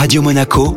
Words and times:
Radio 0.00 0.22
Monaco 0.22 0.72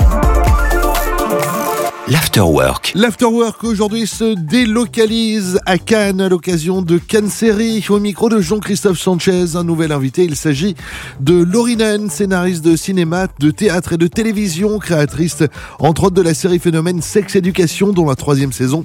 L'Afterwork. 2.09 2.92
L'Afterwork 2.96 3.64
aujourd'hui 3.64 4.08
se 4.08 4.36
délocalise 4.36 5.58
à 5.66 5.78
Cannes 5.78 6.20
à 6.20 6.28
l'occasion 6.28 6.82
de 6.82 6.98
Cannes 6.98 7.29
Série. 7.29 7.86
Au 7.88 7.97
micro 7.97 8.28
de 8.28 8.42
Jean-Christophe 8.42 8.99
Sanchez, 8.99 9.56
un 9.56 9.63
nouvel 9.63 9.94
invité. 9.94 10.26
Il 10.26 10.36
s'agit 10.36 10.76
de 11.21 11.34
Lorinen, 11.34 12.10
scénariste 12.10 12.66
de 12.66 12.76
cinéma, 12.76 13.28
de 13.39 13.52
théâtre 13.52 13.94
et 13.94 13.97
de 13.97 14.08
télévision, 14.08 14.79
créatrice 14.79 15.44
entre 15.79 16.03
autres 16.03 16.16
de 16.16 16.21
la 16.21 16.34
série 16.34 16.59
phénomène 16.59 17.02
Sex 17.02 17.38
Education 17.38 17.93
dont 17.93 18.05
la 18.05 18.15
troisième 18.15 18.51
saison 18.51 18.83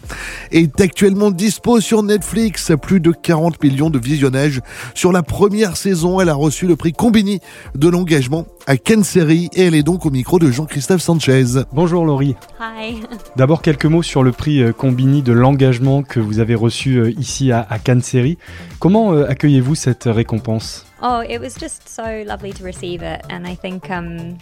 est 0.53 0.81
actuellement 0.81 1.33
dispo 1.33 1.81
sur 1.81 2.05
Netflix. 2.05 2.71
Plus 2.81 3.01
de 3.01 3.11
40 3.11 3.61
millions 3.65 3.91
de 3.91 3.99
visionnages 3.99 4.61
sur 4.95 5.11
la 5.11 5.25
première 5.25 5.77
saison. 5.77 6.21
Elle 6.21 6.29
a 6.29 6.35
reçu 6.35 6.69
le 6.69 6.77
prix 6.77 6.93
Combini 6.93 7.41
de 7.75 7.89
l'engagement 7.89 8.47
à 8.69 8.77
Cannes 8.77 9.03
Série 9.03 9.49
et 9.55 9.63
elle 9.63 9.75
est 9.75 9.83
donc 9.83 10.07
au 10.07 10.11
micro 10.11 10.39
de 10.39 10.53
Jean-Christophe 10.53 11.03
Sanchez. 11.03 11.65
Bonjour 11.73 12.05
Laurie. 12.05 12.37
Hi. 12.61 13.08
D'abord 13.37 13.63
quelques 13.63 13.87
mots 13.87 14.03
sur 14.03 14.23
le 14.23 14.33
prix 14.33 14.63
euh, 14.63 14.73
Combini 14.73 15.23
de 15.23 15.33
l'engagement 15.33 16.03
que 16.03 16.21
vous 16.21 16.41
avez 16.41 16.55
reçu 16.55 16.97
euh, 16.97 17.11
ici 17.13 17.53
à, 17.53 17.67
à 17.69 17.79
Cannes 17.79 18.03
Série. 18.03 18.39
Comment 18.79 19.13
euh, 19.13 19.27
accueillez-vous 19.29 19.75
cette 19.75 20.05
récompense? 20.05 20.87
Oh, 21.03 21.21
it 21.23 21.41
was 21.41 21.59
just 21.59 21.89
so 21.89 22.03
lovely 22.27 22.53
to 22.53 22.65
receive 22.65 23.03
it, 23.03 23.23
and 23.31 23.47
I 23.47 23.55
think 23.55 23.89
um, 23.91 24.37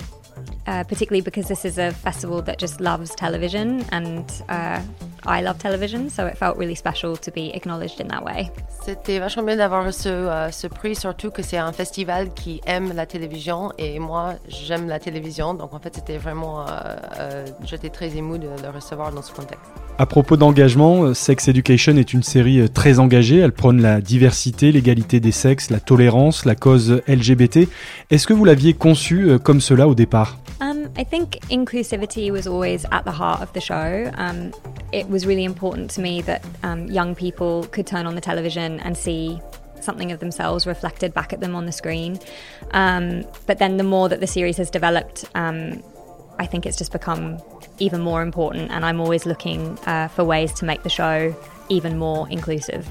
uh, 0.67 0.85
particularly 0.85 1.23
because 1.23 1.49
this 1.49 1.65
is 1.65 1.79
a 1.79 1.93
festival 1.93 2.43
that 2.43 2.59
just 2.59 2.81
loves 2.81 3.15
television, 3.15 3.83
and 3.93 4.25
uh, 4.49 4.81
I 5.29 5.43
love 5.43 5.59
television, 5.59 6.09
so 6.09 6.27
it 6.27 6.37
felt 6.37 6.57
really 6.57 6.77
special 6.77 7.17
to 7.17 7.31
be 7.33 7.51
acknowledged 7.55 8.01
in 8.01 8.09
that 8.09 8.25
way. 8.25 8.51
C'était 8.85 9.19
vachement 9.19 9.43
bien 9.43 9.57
d'avoir 9.57 9.93
ce, 9.93 10.09
euh, 10.09 10.51
ce 10.53 10.69
prix, 10.69 10.95
surtout 10.95 11.31
que 11.31 11.43
c'est 11.43 11.57
un 11.57 11.73
festival 11.73 12.33
qui 12.33 12.61
aime 12.67 12.93
la 12.95 13.07
télévision 13.07 13.73
et 13.79 13.99
moi 13.99 14.35
j'aime 14.49 14.87
la 14.89 15.01
télévision, 15.01 15.55
donc 15.55 15.75
en 15.75 15.81
fait 15.81 15.97
c'était 15.97 16.19
vraiment, 16.19 16.61
euh, 16.61 16.65
euh, 17.19 17.47
j'étais 17.65 17.89
très 17.89 18.17
émue 18.17 18.39
de 18.39 18.47
le 18.47 18.71
recevoir 18.73 19.13
dans 19.13 19.23
ce 19.23 19.33
contexte. 19.33 19.65
À 19.99 20.07
propos 20.07 20.37
d'engagement, 20.37 21.15
Sex 21.15 21.49
Education 21.49 21.97
est 21.97 22.13
une 22.13 22.23
série 22.23 22.69
très 22.69 22.99
engagée. 22.99 23.39
Elle 23.39 23.53
prône 23.53 23.81
la 23.81 24.03
diversité, 24.03 24.71
l'égalité 24.71 25.21
des 25.21 25.33
sexes, 25.33 25.71
la 25.71 25.81
tolérance, 25.81 26.45
la 26.45 26.55
cause 26.55 27.01
LGBT. 27.09 27.67
Est-ce 28.11 28.27
que 28.27 28.35
vous 28.35 28.45
l'aviez 28.45 28.75
conçue 28.75 29.39
comme 29.43 29.63
cela 29.63 29.89
au 29.89 29.95
départ? 29.95 30.37
Um, 30.61 30.76
I 30.99 31.05
think 31.05 31.33
inclusivity 31.49 32.31
was 32.31 32.47
always 32.47 32.87
at 32.91 33.05
the 33.05 33.13
heart 33.13 33.43
of 33.43 33.53
the 33.53 33.61
show. 33.61 34.11
Um, 34.15 34.55
it 34.93 35.09
was 35.09 35.27
really 35.27 35.45
important 35.45 35.91
to 35.93 36.01
me 36.01 36.23
that 36.23 36.43
um, 36.63 36.87
young 36.87 37.15
people 37.15 37.65
could 37.65 37.87
turn 37.87 38.07
on 38.07 38.15
the 38.15 38.21
television 38.21 38.81
and 38.81 38.97
see 38.97 39.41
something 39.83 40.11
of 40.11 40.21
themselves 40.21 40.67
reflected 40.67 41.13
back 41.13 41.35
at 41.35 41.41
them 41.41 41.55
on 41.55 41.67
the 41.67 41.73
screen. 41.73 42.19
Um, 42.71 43.27
but 43.47 43.59
then 43.59 43.77
the 43.77 43.85
more 43.85 44.09
that 44.09 44.21
the 44.21 44.27
series 44.27 44.57
has 44.57 44.71
developed, 44.71 45.27
um, 45.35 45.83
I 46.39 46.47
think 46.47 46.65
it's 46.65 46.79
just 46.79 46.93
become 46.93 47.39
even 47.79 48.01
more 48.01 48.23
important, 48.23 48.71
and 48.71 48.85
I'm 48.85 49.01
always 49.01 49.27
looking 49.27 49.79
uh, 49.81 50.09
for 50.09 50.25
ways 50.25 50.53
to 50.55 50.65
make 50.65 50.83
the 50.83 50.89
show 50.89 51.35
even 51.69 51.99
more 51.99 52.27
inclusive. 52.31 52.89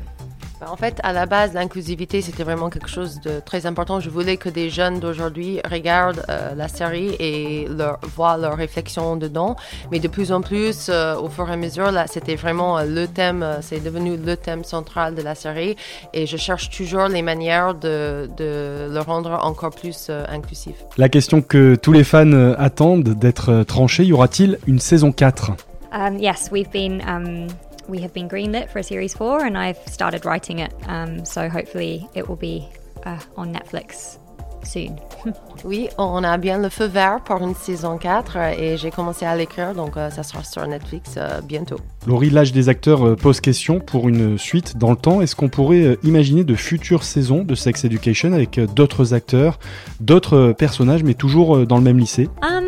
Ben, 0.62 0.68
En 0.70 0.78
fait, 0.78 1.00
à 1.04 1.12
la 1.12 1.26
base, 1.26 1.54
l'inclusivité, 1.54 2.22
c'était 2.22 2.44
vraiment 2.44 2.70
quelque 2.70 2.88
chose 2.90 3.20
de 3.20 3.42
très 3.44 3.66
important. 3.66 4.00
Je 4.00 4.10
voulais 4.10 4.38
que 4.38 4.48
des 4.48 4.70
jeunes 4.70 5.00
d'aujourd'hui 5.00 5.60
regardent 5.70 6.24
euh, 6.30 6.56
la 6.56 6.68
série 6.70 7.16
et 7.20 7.68
leur, 7.68 8.00
voient 8.16 8.38
leurs 8.38 8.56
réflexions 8.56 9.18
dedans. 9.18 9.58
Mais 9.92 10.00
de 10.00 10.08
plus 10.08 10.32
en 10.32 10.42
plus, 10.42 10.88
euh, 10.90 11.16
au 11.18 11.28
fur 11.28 11.50
et 11.50 11.54
à 11.54 11.58
mesure, 11.58 11.92
là, 11.92 12.08
c'était 12.08 12.36
vraiment 12.36 12.78
euh, 12.78 12.86
le 12.86 13.08
thème, 13.08 13.44
euh, 13.44 13.58
c'est 13.62 13.84
devenu 13.84 14.16
le 14.16 14.38
thème 14.38 14.64
central 14.64 15.14
de 15.16 15.22
la 15.22 15.36
série. 15.36 15.76
Et 16.14 16.26
je 16.26 16.38
cherche 16.38 16.70
toujours 16.70 17.08
les 17.10 17.22
manières 17.22 17.76
de, 17.76 18.30
de 18.38 18.90
le 18.92 19.00
rendre 19.00 19.38
encore 19.44 19.72
plus 19.72 20.08
euh, 20.10 20.24
inclusif. 20.30 20.76
La 20.98 21.10
question 21.10 21.42
que 21.42 21.76
tous 21.76 21.92
les 21.92 22.06
fans 22.06 22.54
attendent 22.58 23.10
d'être 23.10 23.64
tranchée, 23.64 24.06
y 24.06 24.14
aura-t-il 24.14 24.58
une 24.68 24.80
saison 24.80 25.12
4 25.12 25.52
Um, 25.96 26.20
yes, 26.20 26.50
we've 26.52 26.70
been 26.72 27.02
um, 27.08 27.48
we 27.88 28.02
have 28.02 28.14
been 28.14 28.28
greenlit 28.28 28.70
for 28.70 28.80
a 28.80 28.84
series 28.84 29.14
four, 29.14 29.46
and 29.46 29.58
I've 29.58 29.78
started 29.88 30.26
writing 30.26 30.60
it. 30.60 30.74
Um, 30.88 31.26
so 31.26 31.50
hopefully 31.50 32.08
it 32.14 32.28
will 32.28 32.36
be 32.36 32.68
uh, 33.06 33.20
on 33.36 33.54
Netflix 33.54 34.20
soon. 34.66 34.96
Oui, 35.64 35.88
on 35.98 36.24
a 36.24 36.38
bien 36.38 36.60
le 36.60 36.70
feu 36.70 36.86
vert 36.86 37.22
pour 37.24 37.38
une 37.42 37.56
saison 37.56 37.98
4 37.98 38.34
euh, 38.36 38.52
et 38.58 38.78
j'ai 38.78 38.92
commencé 38.92 39.26
à 39.26 39.36
l'écrire, 39.36 39.74
donc 39.74 39.98
euh, 39.98 40.12
ça 40.12 40.22
sera 40.22 40.44
sur 40.44 40.68
Netflix 40.68 41.16
euh, 41.18 41.42
bientôt. 41.42 41.78
Laurie, 42.06 42.30
l'âge 42.30 42.52
des 42.52 42.70
acteurs 42.70 43.08
euh, 43.08 43.16
pose 43.16 43.42
question 43.42 43.80
pour 43.80 44.08
une 44.08 44.38
suite 44.38 44.78
dans 44.78 44.92
le 44.92 44.96
temps. 44.96 45.22
Est-ce 45.22 45.36
qu'on 45.36 45.50
pourrait 45.50 45.84
euh, 45.84 45.96
imaginer 46.04 46.44
de 46.44 46.54
futures 46.54 47.04
saisons 47.04 47.44
de 47.44 47.56
Sex 47.56 47.84
Education 47.84 48.34
avec 48.34 48.60
euh, 48.60 48.68
d'autres 48.68 49.16
acteurs, 49.16 49.58
d'autres 50.02 50.38
euh, 50.38 50.54
personnages, 50.54 51.04
mais 51.04 51.16
toujours 51.16 51.56
euh, 51.56 51.66
dans 51.66 51.78
le 51.78 51.84
même 51.84 51.98
lycée? 51.98 52.30
Um, 52.44 52.66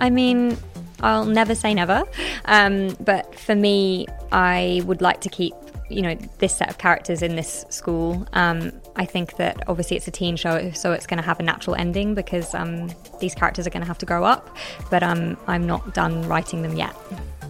I 0.00 0.10
mean, 0.10 0.54
I'll 1.00 1.24
never 1.24 1.54
say 1.54 1.74
never, 1.74 2.04
um, 2.46 2.96
but 3.00 3.34
for 3.38 3.54
me, 3.54 4.06
I 4.32 4.82
would 4.84 5.00
like 5.00 5.20
to 5.22 5.28
keep 5.28 5.54
you 5.88 6.02
know 6.02 6.14
this 6.38 6.54
set 6.54 6.68
of 6.68 6.78
characters 6.78 7.22
in 7.22 7.36
this 7.36 7.64
school. 7.70 8.26
Um, 8.32 8.72
I 8.96 9.04
think 9.04 9.36
that 9.36 9.68
obviously 9.68 9.96
it's 9.96 10.08
a 10.08 10.10
teen 10.10 10.36
show, 10.36 10.70
so 10.72 10.92
it's 10.92 11.06
going 11.06 11.18
to 11.18 11.24
have 11.24 11.40
a 11.40 11.42
natural 11.42 11.76
ending 11.76 12.14
because 12.14 12.54
um, 12.54 12.90
these 13.20 13.34
characters 13.34 13.66
are 13.66 13.70
going 13.70 13.82
to 13.82 13.86
have 13.86 13.98
to 13.98 14.06
grow 14.06 14.24
up. 14.24 14.56
But 14.90 15.02
um, 15.02 15.36
I'm 15.46 15.66
not 15.66 15.94
done 15.94 16.26
writing 16.28 16.62
them 16.62 16.76
yet. 16.76 16.94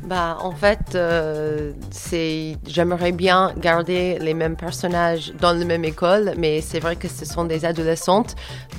Bah, 0.04 0.38
en 0.40 0.52
fait, 0.52 0.94
euh, 0.94 1.72
c'est, 1.90 2.56
j'aimerais 2.66 3.12
bien 3.12 3.52
garder 3.58 4.18
les 4.20 4.34
mêmes 4.34 4.56
personnages 4.56 5.32
dans 5.40 5.52
la 5.52 5.64
même 5.64 5.84
école, 5.84 6.34
mais 6.38 6.60
c'est 6.60 6.80
vrai 6.80 6.96
que 6.96 7.08
ce 7.08 7.24
sont 7.24 7.44
des 7.44 7.64
adolescentes, 7.64 8.36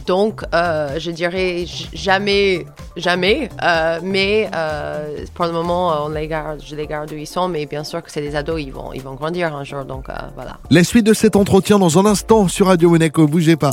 donc 0.08 0.44
euh, 0.54 0.98
je 0.98 1.12
dirais 1.12 1.66
jamais, 1.94 2.66
jamais, 2.98 3.50
euh, 3.64 4.00
mais 4.04 4.50
euh, 4.56 5.26
pour 5.34 5.46
le 5.46 5.52
moment, 5.52 6.06
on 6.06 6.10
les 6.10 6.28
garde, 6.28 6.62
je 6.66 6.76
les 6.76 6.88
garde 6.88 7.12
où 7.12 7.16
ils 7.16 7.28
sont, 7.28 7.48
mais 7.48 7.66
bien 7.66 7.84
sûr 7.84 8.02
que 8.02 8.12
c'est 8.12 8.22
des 8.22 8.36
ados, 8.36 8.62
ils 8.62 8.72
vont, 8.72 8.92
ils 8.94 9.02
vont 9.02 9.16
grandir 9.16 9.56
un 9.56 9.64
jour, 9.64 9.86
donc 9.86 10.10
euh, 10.10 10.14
voilà. 10.36 10.58
La 10.70 10.84
suite 10.84 11.06
de 11.06 11.14
cet 11.14 11.36
entretien 11.36 11.80
dans 11.80 12.00
un 12.00 12.06
instant 12.06 12.48
sur 12.48 12.68
Radio 12.68 12.90
Monaco. 12.90 13.28
Bougez 13.28 13.56
pas. 13.56 13.72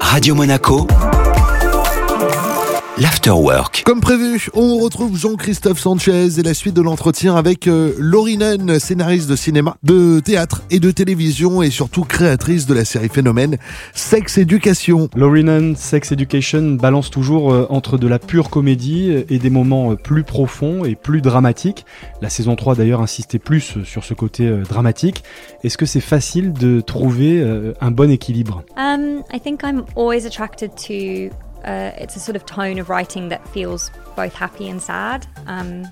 Radio 0.00 0.34
Monaco 0.34 0.86
L'Afterwork. 2.96 3.82
Comme 3.84 4.00
prévu, 4.00 4.46
on 4.54 4.78
retrouve 4.78 5.18
Jean-Christophe 5.18 5.80
Sanchez 5.80 6.38
et 6.38 6.42
la 6.44 6.54
suite 6.54 6.76
de 6.76 6.80
l'entretien 6.80 7.34
avec 7.34 7.66
euh, 7.66 7.92
Lorinen, 7.98 8.78
scénariste 8.78 9.28
de 9.28 9.34
cinéma, 9.34 9.76
de 9.82 10.20
théâtre 10.20 10.62
et 10.70 10.78
de 10.78 10.92
télévision 10.92 11.60
et 11.60 11.70
surtout 11.70 12.04
créatrice 12.04 12.66
de 12.66 12.74
la 12.74 12.84
série 12.84 13.08
phénomène 13.08 13.56
Sex 13.94 14.38
Education. 14.38 15.08
Lorinen 15.16 15.74
Sex 15.74 16.12
Education 16.12 16.76
balance 16.80 17.10
toujours 17.10 17.52
euh, 17.52 17.66
entre 17.68 17.98
de 17.98 18.06
la 18.06 18.20
pure 18.20 18.48
comédie 18.48 19.10
et 19.28 19.38
des 19.40 19.50
moments 19.50 19.90
euh, 19.90 19.96
plus 19.96 20.22
profonds 20.22 20.84
et 20.84 20.94
plus 20.94 21.20
dramatiques. 21.20 21.84
La 22.22 22.30
saison 22.30 22.54
3 22.54 22.76
d'ailleurs 22.76 23.00
insistait 23.00 23.40
plus 23.40 23.76
euh, 23.76 23.84
sur 23.84 24.04
ce 24.04 24.14
côté 24.14 24.46
euh, 24.46 24.62
dramatique. 24.62 25.24
Est-ce 25.64 25.76
que 25.76 25.86
c'est 25.86 26.00
facile 26.00 26.52
de 26.52 26.80
trouver 26.80 27.40
euh, 27.40 27.72
un 27.80 27.90
bon 27.90 28.08
équilibre? 28.08 28.62
Um, 28.76 29.24
I 29.32 29.40
think 29.40 29.62
I'm 29.64 29.82
always 29.96 30.26
attracted 30.26 30.70
to. 30.86 31.34
Uh, 31.64 31.92
it's 31.96 32.16
a 32.16 32.20
sort 32.20 32.36
of 32.36 32.46
tone 32.46 32.78
of 32.78 32.88
writing 32.88 33.28
that 33.28 33.46
feels 33.48 33.90
both 34.16 34.34
happy 34.34 34.68
and 34.68 34.82
sad. 34.82 35.26
Um, 35.46 35.86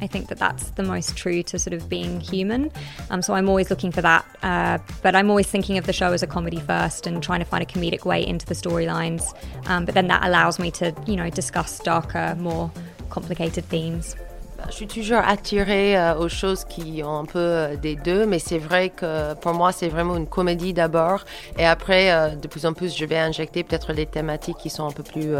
I 0.00 0.08
think 0.08 0.28
that 0.28 0.38
that's 0.38 0.70
the 0.70 0.82
most 0.82 1.16
true 1.16 1.44
to 1.44 1.60
sort 1.60 1.74
of 1.74 1.88
being 1.88 2.20
human. 2.20 2.72
Um, 3.10 3.22
so 3.22 3.34
I'm 3.34 3.48
always 3.48 3.70
looking 3.70 3.92
for 3.92 4.02
that. 4.02 4.26
Uh, 4.42 4.78
but 5.00 5.14
I'm 5.14 5.30
always 5.30 5.46
thinking 5.46 5.78
of 5.78 5.86
the 5.86 5.92
show 5.92 6.12
as 6.12 6.24
a 6.24 6.26
comedy 6.26 6.58
first 6.58 7.06
and 7.06 7.22
trying 7.22 7.38
to 7.38 7.46
find 7.46 7.62
a 7.62 7.66
comedic 7.66 8.04
way 8.04 8.26
into 8.26 8.44
the 8.44 8.54
storylines. 8.54 9.22
Um, 9.68 9.84
but 9.84 9.94
then 9.94 10.08
that 10.08 10.24
allows 10.24 10.58
me 10.58 10.72
to, 10.72 10.92
you 11.06 11.14
know, 11.14 11.30
discuss 11.30 11.78
darker, 11.78 12.36
more 12.40 12.72
complicated 13.10 13.64
themes. 13.66 14.16
Je 14.68 14.74
suis 14.74 14.86
toujours 14.86 15.18
attirée 15.18 15.96
euh, 15.96 16.16
aux 16.18 16.28
choses 16.28 16.64
qui 16.64 17.02
ont 17.04 17.18
un 17.18 17.24
peu 17.24 17.38
euh, 17.38 17.76
des 17.76 17.96
deux, 17.96 18.26
mais 18.26 18.38
c'est 18.38 18.58
vrai 18.58 18.90
que 18.90 19.34
pour 19.34 19.54
moi, 19.54 19.72
c'est 19.72 19.88
vraiment 19.88 20.16
une 20.16 20.26
comédie 20.26 20.72
d'abord. 20.72 21.24
Et 21.58 21.66
après, 21.66 22.12
euh, 22.12 22.34
de 22.34 22.48
plus 22.48 22.66
en 22.66 22.72
plus, 22.72 22.96
je 22.96 23.04
vais 23.04 23.18
injecter 23.18 23.64
peut-être 23.64 23.92
les 23.92 24.06
thématiques 24.06 24.56
qui 24.58 24.70
sont 24.70 24.86
un 24.86 24.92
peu 24.92 25.02
plus 25.02 25.32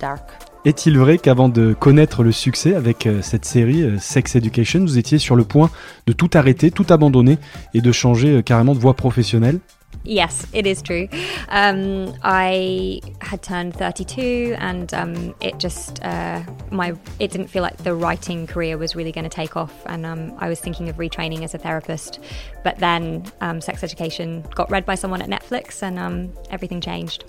dark. 0.00 0.22
Est-il 0.64 0.98
vrai 0.98 1.18
qu'avant 1.18 1.48
de 1.48 1.72
connaître 1.72 2.22
le 2.22 2.32
succès 2.32 2.74
avec 2.74 3.08
cette 3.22 3.44
série 3.44 3.98
Sex 3.98 4.36
Education, 4.36 4.80
vous 4.80 4.98
étiez 4.98 5.18
sur 5.18 5.36
le 5.36 5.44
point 5.44 5.70
de 6.06 6.12
tout 6.12 6.30
arrêter, 6.34 6.70
tout 6.70 6.86
abandonner 6.90 7.38
et 7.72 7.80
de 7.80 7.92
changer 7.92 8.42
carrément 8.42 8.74
de 8.74 8.80
voie 8.80 8.94
professionnelle? 8.94 9.58
Yes, 10.02 10.46
it 10.52 10.66
is 10.66 10.80
true. 10.80 11.08
Um, 11.48 12.14
I 12.22 13.00
had 13.20 13.42
turned 13.42 13.76
32, 13.76 14.56
and 14.58 14.92
um, 14.94 15.34
it 15.40 15.58
just 15.58 16.02
uh, 16.02 16.42
my 16.70 16.94
it 17.18 17.30
didn't 17.30 17.48
feel 17.48 17.62
like 17.62 17.76
the 17.78 17.94
writing 17.94 18.46
career 18.46 18.78
was 18.78 18.96
really 18.96 19.12
going 19.12 19.24
to 19.24 19.30
take 19.30 19.56
off, 19.56 19.74
and 19.86 20.06
um, 20.06 20.34
I 20.38 20.48
was 20.48 20.58
thinking 20.58 20.88
of 20.88 20.96
retraining 20.96 21.42
as 21.42 21.54
a 21.54 21.58
therapist. 21.58 22.18
But 22.64 22.78
then, 22.78 23.30
um, 23.42 23.60
Sex 23.60 23.84
Education 23.84 24.42
got 24.54 24.70
read 24.70 24.86
by 24.86 24.94
someone 24.94 25.20
at 25.20 25.28
Netflix, 25.28 25.82
and 25.82 25.98
um, 25.98 26.32
everything 26.50 26.80
changed. 26.80 27.24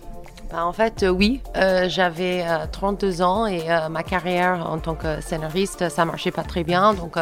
Bah, 0.52 0.66
en 0.66 0.74
fait, 0.74 1.04
euh, 1.04 1.10
oui. 1.10 1.42
Euh, 1.56 1.88
j'avais 1.88 2.44
32 2.72 3.22
ans 3.22 3.46
et 3.46 3.64
ma 3.90 4.04
carrière 4.04 4.70
en 4.70 4.80
tant 4.80 4.96
que 4.96 5.22
scénariste, 5.22 5.90
ça 5.90 6.06
marchait 6.06 6.32
pas 6.32 6.44
très 6.44 6.64
bien. 6.64 6.94
Donc, 6.94 7.16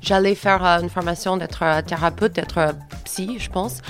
j'allais 0.00 0.34
faire 0.34 0.62
une 0.62 0.88
formation 0.88 1.36
d'être 1.36 1.82
thérapeute, 1.86 2.34
d'être 2.34 2.74
psy, 3.04 3.36
je 3.38 3.50
pense. 3.50 3.80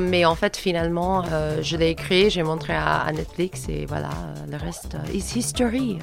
mais 0.00 0.24
en 0.24 0.34
fait, 0.34 0.56
finalement, 0.56 1.24
je 1.62 1.76
l'ai 1.76 1.90
écrit, 1.90 2.30
j'ai 2.30 2.42
montré 2.42 2.74
à, 2.74 3.10
Netflix 3.12 3.66
et 3.68 3.86
voilà, 3.86 4.10
le 4.50 4.56
reste 4.56 4.96
is 5.12 5.38
history. 5.38 5.98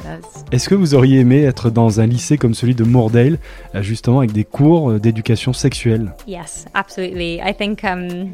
Est-ce 0.51 0.69
que 0.69 0.75
vous 0.75 0.95
auriez 0.95 1.19
aimé 1.19 1.43
être 1.43 1.69
dans 1.69 1.99
un 1.99 2.05
lycée 2.05 2.37
comme 2.37 2.53
celui 2.53 2.75
de 2.75 2.83
Moordale, 2.83 3.37
justement 3.75 4.19
avec 4.19 4.31
des 4.31 4.45
cours 4.45 4.93
d'éducation 4.99 5.53
sexuelle? 5.53 6.13
Yes, 6.27 6.65
absolutely. 6.73 7.39
I 7.43 7.53
think 7.53 7.83
um, 7.83 8.31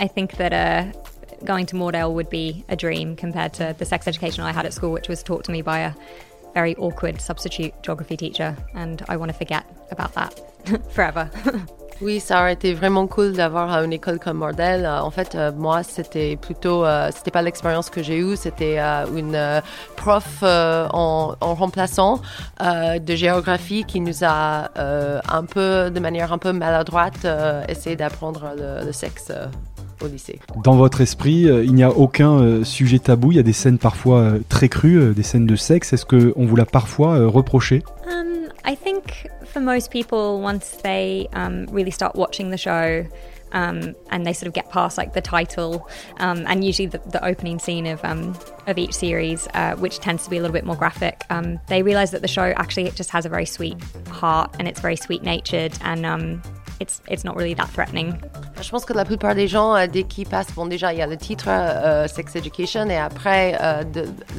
I 0.00 0.08
think 0.08 0.36
that 0.38 0.52
uh, 0.52 0.90
going 1.44 1.66
to 1.66 1.76
Moordale 1.76 2.12
would 2.12 2.30
be 2.30 2.64
a 2.68 2.76
dream 2.76 3.16
compared 3.16 3.52
to 3.54 3.74
the 3.78 3.84
sex 3.84 4.06
education 4.06 4.44
I 4.44 4.52
had 4.52 4.66
at 4.66 4.74
school, 4.74 4.92
which 4.92 5.08
was 5.08 5.22
taught 5.22 5.44
to 5.44 5.52
me 5.52 5.62
by 5.62 5.80
a 5.80 5.92
very 6.54 6.74
awkward 6.76 7.20
substitute 7.20 7.72
geography 7.82 8.16
teacher, 8.16 8.56
and 8.74 9.02
I 9.08 9.16
want 9.16 9.30
to 9.30 9.38
forget 9.38 9.64
about 9.90 10.14
that 10.14 10.40
forever. 10.92 11.30
Oui, 12.02 12.18
ça 12.18 12.40
aurait 12.40 12.54
été 12.54 12.72
vraiment 12.72 13.06
cool 13.06 13.32
d'avoir 13.34 13.84
une 13.84 13.92
école 13.92 14.18
comme 14.18 14.38
Mordel. 14.38 14.86
Euh, 14.86 15.02
en 15.02 15.10
fait, 15.10 15.34
euh, 15.34 15.52
moi, 15.52 15.82
c'était 15.82 16.36
plutôt, 16.36 16.82
euh, 16.82 17.10
c'était 17.14 17.30
pas 17.30 17.42
l'expérience 17.42 17.90
que 17.90 18.02
j'ai 18.02 18.16
eue, 18.16 18.36
c'était 18.36 18.78
une 18.78 19.62
prof 19.96 20.42
en, 20.42 21.36
remplaçant 21.40 22.20
de 22.60 23.14
géographie 23.14 23.84
qui 23.84 24.00
nous 24.00 24.24
a 24.24 24.70
un 24.76 25.44
peu, 25.44 25.90
de 25.90 26.00
manière 26.00 26.32
un 26.32 26.38
peu 26.38 26.52
maladroite, 26.52 27.26
essayé 27.68 27.96
d'apprendre 27.96 28.52
le, 28.56 28.92
sexe 28.92 29.32
au 30.02 30.06
lycée. 30.06 30.38
Dans 30.62 30.76
votre 30.76 31.00
esprit, 31.00 31.42
il 31.42 31.74
n'y 31.74 31.82
a 31.82 31.90
aucun 31.90 32.64
sujet 32.64 32.98
tabou. 32.98 33.32
Il 33.32 33.36
y 33.36 33.40
a 33.40 33.42
des 33.42 33.52
scènes 33.52 33.78
parfois 33.78 34.32
très 34.48 34.68
crues, 34.68 35.14
des 35.14 35.22
scènes 35.22 35.46
de 35.46 35.56
sexe. 35.56 35.92
Est-ce 35.92 36.06
qu'on 36.06 36.46
vous 36.46 36.56
l'a 36.56 36.66
parfois 36.66 37.26
reproché? 37.26 37.82
Um, 38.06 38.48
I 38.64 38.76
think 38.76 39.28
for 39.44 39.60
most 39.60 39.90
people, 39.90 40.40
once 40.42 40.78
they 40.82 41.28
um, 41.32 41.66
really 41.72 41.90
start 41.90 42.14
watching 42.14 42.50
the 42.50 42.58
show, 42.58 43.04
um, 43.52 43.94
and 44.10 44.26
they 44.26 44.32
sort 44.32 44.46
of 44.46 44.52
get 44.52 44.70
past 44.70 44.96
like 44.96 45.12
the 45.12 45.20
title 45.20 45.88
um, 46.18 46.44
and 46.46 46.64
usually 46.64 46.86
the, 46.86 46.98
the, 46.98 47.24
opening 47.24 47.58
scene 47.58 47.86
of 47.86 48.02
um, 48.04 48.38
of 48.66 48.78
each 48.78 48.94
series, 48.94 49.48
uh, 49.54 49.74
which 49.76 49.98
tends 49.98 50.24
to 50.24 50.30
be 50.30 50.36
a 50.36 50.40
little 50.40 50.54
bit 50.54 50.64
more 50.64 50.76
graphic. 50.76 51.22
Um, 51.30 51.60
they 51.68 51.82
realize 51.82 52.10
that 52.12 52.22
the 52.22 52.28
show 52.28 52.52
actually 52.56 52.90
just 52.92 53.10
has 53.10 53.26
a 53.26 53.28
very 53.28 53.46
sweet 53.46 53.76
heart 54.08 54.54
and 54.58 54.68
it's 54.68 54.80
very 54.80 54.96
sweet 54.96 55.22
natured 55.22 55.72
and 55.82 56.06
um, 56.06 56.42
it's 56.80 57.02
it's 57.08 57.24
not 57.24 57.36
really 57.36 57.54
that 57.54 57.68
threatening. 57.72 58.14
Je 58.60 58.70
pense 58.70 58.84
que 58.84 58.92
la 58.92 59.04
plupart 59.04 59.34
des 59.34 59.48
gens, 59.48 59.74
euh, 59.74 59.86
dès 59.86 60.04
qu'ils 60.04 60.26
passent, 60.26 60.52
bon 60.54 60.66
déjà 60.66 60.92
il 60.92 60.98
y 60.98 61.02
a 61.02 61.06
le 61.06 61.16
titre 61.16 61.46
euh, 61.48 62.08
Sex 62.08 62.34
Education 62.36 62.88
et 62.88 62.96
après 62.96 63.56
euh, 63.60 63.84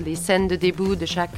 les 0.04 0.16
scènes 0.16 0.48
de 0.48 0.56
début 0.56 0.96
de 0.96 1.06
chaque 1.06 1.32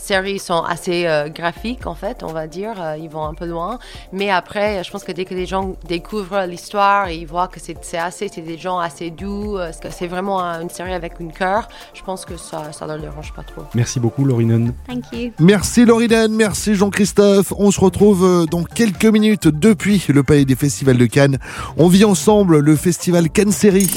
séries 0.00 0.38
sont 0.38 0.62
assez 0.62 1.06
euh, 1.06 1.28
graphiques, 1.28 1.86
en 1.86 1.94
fait, 1.94 2.22
on 2.22 2.32
va 2.32 2.46
dire. 2.46 2.80
Euh, 2.80 2.96
ils 2.96 3.08
vont 3.08 3.24
un 3.24 3.34
peu 3.34 3.46
loin. 3.46 3.78
Mais 4.12 4.30
après, 4.30 4.82
je 4.82 4.90
pense 4.90 5.04
que 5.04 5.12
dès 5.12 5.24
que 5.24 5.34
les 5.34 5.46
gens 5.46 5.76
découvrent 5.86 6.44
l'histoire 6.46 7.08
et 7.08 7.16
ils 7.16 7.26
voient 7.26 7.48
que 7.48 7.60
c'est 7.60 7.98
assez, 7.98 8.28
c'est 8.28 8.40
des 8.40 8.58
gens 8.58 8.78
assez 8.78 9.10
doux, 9.10 9.56
euh, 9.58 9.70
que 9.72 9.90
c'est 9.90 10.06
vraiment 10.06 10.40
une 10.60 10.70
série 10.70 10.92
avec 10.92 11.20
une 11.20 11.32
cœur, 11.32 11.68
je 11.94 12.02
pense 12.02 12.24
que 12.24 12.36
ça, 12.36 12.72
ça 12.72 12.86
leur 12.86 12.98
dérange 12.98 13.32
pas 13.32 13.42
trop. 13.42 13.62
Merci 13.74 14.00
beaucoup, 14.00 14.24
Laurinen. 14.24 14.72
Thank 14.86 15.04
you. 15.12 15.32
Merci, 15.38 15.84
Laurinen. 15.84 16.34
Merci, 16.34 16.74
Jean-Christophe. 16.74 17.52
On 17.56 17.70
se 17.70 17.80
retrouve 17.80 18.46
dans 18.50 18.64
quelques 18.64 19.04
minutes 19.04 19.48
depuis 19.48 20.04
le 20.08 20.22
Palais 20.22 20.44
des 20.44 20.56
Festivals 20.56 20.98
de 20.98 21.06
Cannes. 21.06 21.38
On 21.76 21.88
vit 21.88 22.04
ensemble 22.04 22.58
le 22.58 22.76
festival 22.76 23.30
Cannes 23.30 23.52
Série. 23.52 23.90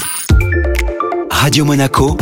Radio 1.29 1.65
Monaco 1.65 2.17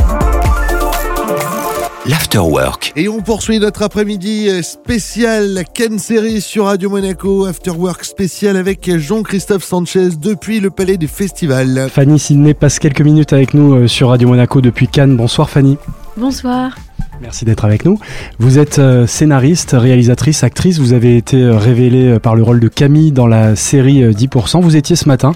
l'Afterwork. 2.08 2.94
Et 2.96 3.08
on 3.08 3.22
poursuit 3.22 3.60
notre 3.60 3.84
après-midi 3.84 4.50
spécial 4.64 5.64
Ken 5.74 6.00
Série 6.00 6.42
sur 6.42 6.66
Radio 6.66 6.90
Monaco, 6.90 7.46
Afterwork 7.46 8.04
spécial 8.04 8.58
avec 8.58 8.98
Jean-Christophe 8.98 9.64
Sanchez 9.64 10.10
depuis 10.20 10.60
le 10.60 10.72
Palais 10.72 10.98
des 10.98 11.08
Festivals. 11.08 11.90
Fanny 11.92 12.18
Sidney 12.18 12.54
passe 12.54 12.80
quelques 12.80 13.02
minutes 13.02 13.34
avec 13.34 13.54
nous 13.54 13.76
euh, 13.76 13.88
sur 13.88 14.10
Radio 14.10 14.30
Monaco 14.30 14.62
depuis 14.62 14.88
Cannes. 14.88 15.16
Bonsoir 15.16 15.50
Fanny. 15.50 15.78
Bonsoir. 16.18 16.76
Merci 17.22 17.46
d'être 17.46 17.66
avec 17.66 17.86
nous. 17.86 18.00
Vous 18.40 18.58
êtes 18.58 18.80
euh, 18.80 19.06
scénariste, 19.06 19.76
réalisatrice, 19.78 20.44
actrice. 20.44 20.80
Vous 20.80 20.94
avez 20.94 21.18
été 21.18 21.38
euh, 21.38 21.56
révélée 21.56 22.20
par 22.20 22.36
le 22.36 22.42
rôle 22.42 22.60
de 22.60 22.68
Camille 22.68 23.12
dans 23.12 23.28
la 23.28 23.56
série 23.56 24.04
10%. 24.04 24.62
Vous 24.62 24.76
étiez 24.76 24.96
ce 24.96 25.08
matin 25.08 25.34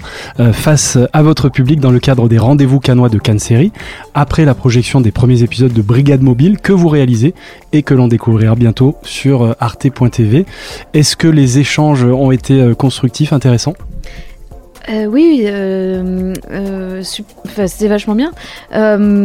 face 0.52 0.98
à 1.12 1.22
votre 1.22 1.48
public 1.48 1.80
dans 1.80 1.90
le 1.90 1.98
cadre 1.98 2.28
des 2.28 2.38
rendez-vous 2.38 2.80
canois 2.80 3.08
de 3.08 3.18
Cannes 3.18 3.38
Série, 3.38 3.72
après 4.14 4.44
la 4.44 4.54
projection 4.54 5.00
des 5.00 5.12
premiers 5.12 5.42
épisodes 5.42 5.72
de 5.72 5.82
Brigade 5.82 6.22
Mobile 6.22 6.58
que 6.58 6.72
vous 6.72 6.88
réalisez 6.88 7.34
et 7.72 7.82
que 7.82 7.94
l'on 7.94 8.08
découvrira 8.08 8.54
bientôt 8.54 8.96
sur 9.02 9.54
arte.tv. 9.60 10.46
Est-ce 10.94 11.16
que 11.16 11.28
les 11.28 11.58
échanges 11.58 12.04
ont 12.04 12.30
été 12.30 12.72
constructifs, 12.76 13.32
intéressants? 13.32 13.74
Euh, 14.88 15.06
oui, 15.06 15.44
euh, 15.46 16.32
euh, 16.50 17.02
c'était 17.02 17.88
vachement 17.88 18.14
bien. 18.14 18.32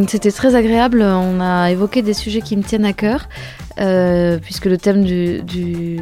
c'était 0.08 0.32
très 0.32 0.56
agréable. 0.56 1.02
On 1.02 1.40
a 1.40 1.72
évoqué 1.72 2.02
des 2.02 2.14
sujets 2.14 2.42
qui 2.42 2.58
me 2.58 2.64
tiennent 2.64 2.86
à 2.86 2.94
cœur. 2.94 3.28
Euh, 3.80 4.38
puisque 4.42 4.66
le 4.66 4.78
thème 4.78 5.04
de 5.04 5.98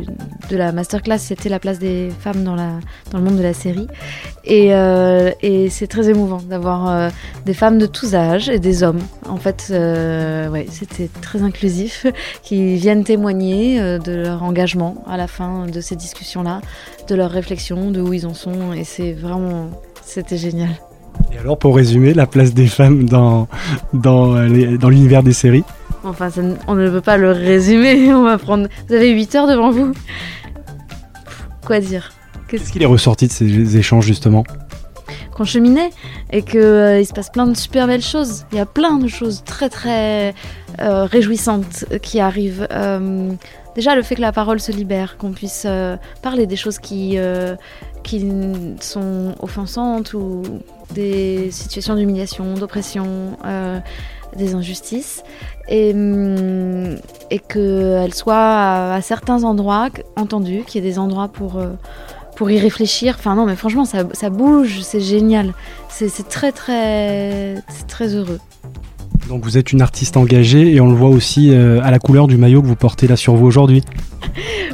la 0.52 0.72
masterclass 0.72 1.20
c'était 1.20 1.50
la 1.50 1.60
place 1.60 1.78
des 1.78 2.10
femmes 2.20 2.44
dans, 2.44 2.56
le 2.56 3.20
monde 3.20 3.38
de 3.38 3.44
la 3.44 3.54
série. 3.54 3.88
Et, 4.46 4.74
euh, 4.74 5.32
c'est 5.70 5.88
très 5.88 6.10
émouvant 6.10 6.42
d'avoir 6.42 6.90
euh, 6.90 7.10
des 7.46 7.54
femmes 7.54 7.78
de 7.78 7.86
tous 7.86 8.16
âges 8.16 8.50
et 8.50 8.60
des 8.60 8.84
hommes. 8.84 9.02
En 9.28 9.38
fait, 9.38 9.68
ouais, 9.70 10.66
c'était 10.70 11.10
très 11.22 11.44
inclusif, 11.44 12.06
qui 12.44 12.76
viennent 12.76 13.04
témoigner 13.04 13.80
de 14.00 14.14
leur 14.14 14.44
engagement 14.44 15.04
à 15.08 15.18
la 15.18 15.28
fin 15.28 15.68
de 15.68 15.82
ces 15.82 15.96
discussions-là, 15.96 16.62
de 17.08 17.16
leurs 17.16 17.32
réflexions, 17.32 17.92
de 17.92 18.02
où 18.02 18.14
ils 18.14 18.26
en 18.26 18.34
sont. 18.34 18.74
Et 18.74 18.84
c'est 18.84 19.14
vraiment, 19.14 19.70
c'était 20.04 20.38
génial. 20.38 20.70
Et 21.34 21.38
alors, 21.38 21.58
pour 21.58 21.76
résumer, 21.76 22.14
la 22.14 22.26
place 22.26 22.54
des 22.54 22.68
femmes 22.68 23.06
dans 23.06 23.48
l'univers 23.94 25.24
des 25.24 25.34
séries? 25.34 25.64
Enfin, 26.04 26.30
on 26.68 26.76
ne 26.76 26.90
peut 26.90 27.02
pas 27.02 27.18
le 27.18 27.32
résumer. 27.32 28.14
On 28.14 28.24
va 28.24 28.38
prendre. 28.38 28.68
Vous 28.88 28.94
avez 28.94 29.10
8 29.12 29.36
heures 29.36 29.48
devant 29.48 29.72
vous. 29.72 29.92
Quoi 31.66 31.80
dire? 31.80 32.12
Qu'est-ce 32.48 32.72
qu'il 32.72 32.82
est 32.82 32.88
ressorti 32.88 33.28
de 33.28 33.32
ces 33.32 33.78
échanges 33.78 34.06
justement? 34.06 34.44
Qu'on 35.36 35.46
cheminait 35.46 35.92
et 36.32 36.42
qu'il 36.42 36.60
euh, 36.60 37.04
se 37.04 37.14
passe 37.14 37.30
plein 37.30 37.46
de 37.46 37.56
super 37.56 37.86
belles 37.86 38.02
choses. 38.02 38.46
Il 38.52 38.58
y 38.58 38.62
a 38.62 38.66
plein 38.66 38.98
de 38.98 39.08
choses 39.08 39.44
très 39.46 39.70
très 39.70 40.34
euh, 40.80 41.06
réjouissantes 41.06 41.86
qui 42.02 42.20
arrivent. 42.20 42.68
Euh, 42.72 43.32
déjà, 43.76 43.96
le 43.96 44.02
fait 44.02 44.16
que 44.16 44.22
la 44.22 44.32
parole 44.32 44.60
se 44.60 44.72
libère, 44.72 45.18
qu'on 45.18 45.32
puisse 45.32 45.68
parler 46.24 46.48
des 46.48 46.56
choses 46.56 46.80
qui, 46.80 47.20
qui 48.04 48.32
sont 48.82 49.36
offensantes 49.40 50.14
ou 50.14 50.42
des 50.96 51.52
situations 51.52 51.96
d'humiliation, 51.96 52.56
d'oppression 52.56 53.38
des 54.36 54.56
injustices 54.56 55.24
et, 55.70 55.94
hum, 55.94 56.98
et 57.30 57.40
qu'elle 57.40 58.14
soit 58.14 58.94
à, 58.94 59.02
certains 59.02 59.44
endroits 59.44 59.90
entendue, 60.16 60.64
qu'il 60.66 60.84
y 60.84 60.88
ait 60.88 60.90
des 60.90 61.00
endroits 61.00 61.28
pour, 61.28 61.58
euh, 61.58 61.70
pour 62.36 62.52
y 62.52 62.60
réfléchir. 62.60 63.16
Enfin 63.18 63.36
non, 63.36 63.46
mais 63.46 63.56
franchement, 63.56 63.86
ça, 63.86 64.04
ça 64.14 64.30
bouge, 64.30 64.80
c'est 64.82 65.02
génial. 65.02 65.54
C'est 65.90 66.30
très 66.30 66.52
très, 66.52 67.56
très 67.88 68.16
heureux. 68.16 68.40
Donc 69.28 69.44
vous 69.44 69.58
êtes 69.58 69.74
une 69.74 69.82
artiste 69.82 70.16
engagée 70.16 70.74
et 70.74 70.80
on 70.80 70.88
le 70.88 70.96
voit 70.96 71.10
aussi 71.10 71.52
euh, 71.52 71.82
à 71.84 71.92
la 71.92 72.00
couleur 72.00 72.28
du 72.28 72.38
maillot 72.38 72.62
que 72.62 72.68
vous 72.68 72.78
portez 72.78 73.06
là 73.08 73.16
sur 73.16 73.36
vous 73.36 73.46
aujourd'hui. 73.46 73.84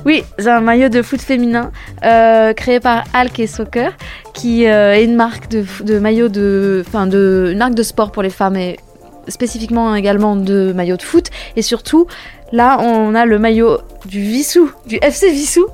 Oui, 0.05 0.23
c'est 0.37 0.51
un 0.51 0.61
maillot 0.61 0.89
de 0.89 1.01
foot 1.01 1.19
féminin 1.19 1.71
euh, 2.03 2.53
créé 2.53 2.79
par 2.79 3.05
Alk 3.13 3.39
et 3.39 3.47
Soccer, 3.47 3.91
qui 4.35 4.65
est 4.65 5.03
une 5.03 5.15
marque 5.15 5.49
de, 5.49 5.65
de 5.83 5.97
maillot 5.97 6.29
de, 6.29 6.83
enfin 6.85 7.07
de, 7.07 7.49
une 7.51 7.57
marque 7.57 7.73
de 7.73 7.81
sport 7.81 8.11
pour 8.11 8.21
les 8.21 8.29
femmes 8.29 8.55
et 8.55 8.77
spécifiquement 9.27 9.95
également 9.95 10.35
de 10.35 10.73
maillots 10.73 10.97
de 10.97 11.01
foot. 11.01 11.29
Et 11.55 11.61
surtout, 11.61 12.07
là, 12.51 12.79
on 12.79 13.15
a 13.15 13.25
le 13.25 13.39
maillot 13.39 13.79
du 14.05 14.21
Vissou, 14.21 14.71
du 14.85 14.97
FC 15.01 15.31
Vissou, 15.31 15.67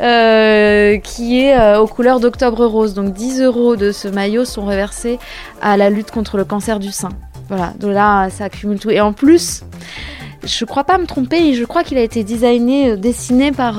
euh, 0.00 0.98
qui 0.98 1.40
est 1.40 1.58
euh, 1.58 1.80
aux 1.80 1.86
couleurs 1.86 2.20
d'Octobre 2.20 2.64
Rose. 2.66 2.94
Donc 2.94 3.12
10 3.12 3.42
euros 3.42 3.76
de 3.76 3.92
ce 3.92 4.08
maillot 4.08 4.44
sont 4.44 4.64
reversés 4.64 5.18
à 5.60 5.76
la 5.76 5.90
lutte 5.90 6.10
contre 6.10 6.36
le 6.36 6.44
cancer 6.44 6.78
du 6.78 6.90
sein. 6.90 7.10
Voilà, 7.48 7.72
donc 7.78 7.92
là, 7.92 8.30
ça 8.30 8.44
accumule 8.44 8.78
tout. 8.78 8.90
Et 8.90 9.00
en 9.00 9.12
plus, 9.12 9.62
je 10.44 10.64
crois 10.64 10.84
pas 10.84 10.98
me 10.98 11.06
tromper, 11.06 11.54
je 11.54 11.64
crois 11.64 11.84
qu'il 11.84 11.98
a 11.98 12.02
été 12.02 12.24
designé, 12.24 12.90
euh, 12.90 12.96
dessiné 12.96 13.52
par 13.52 13.76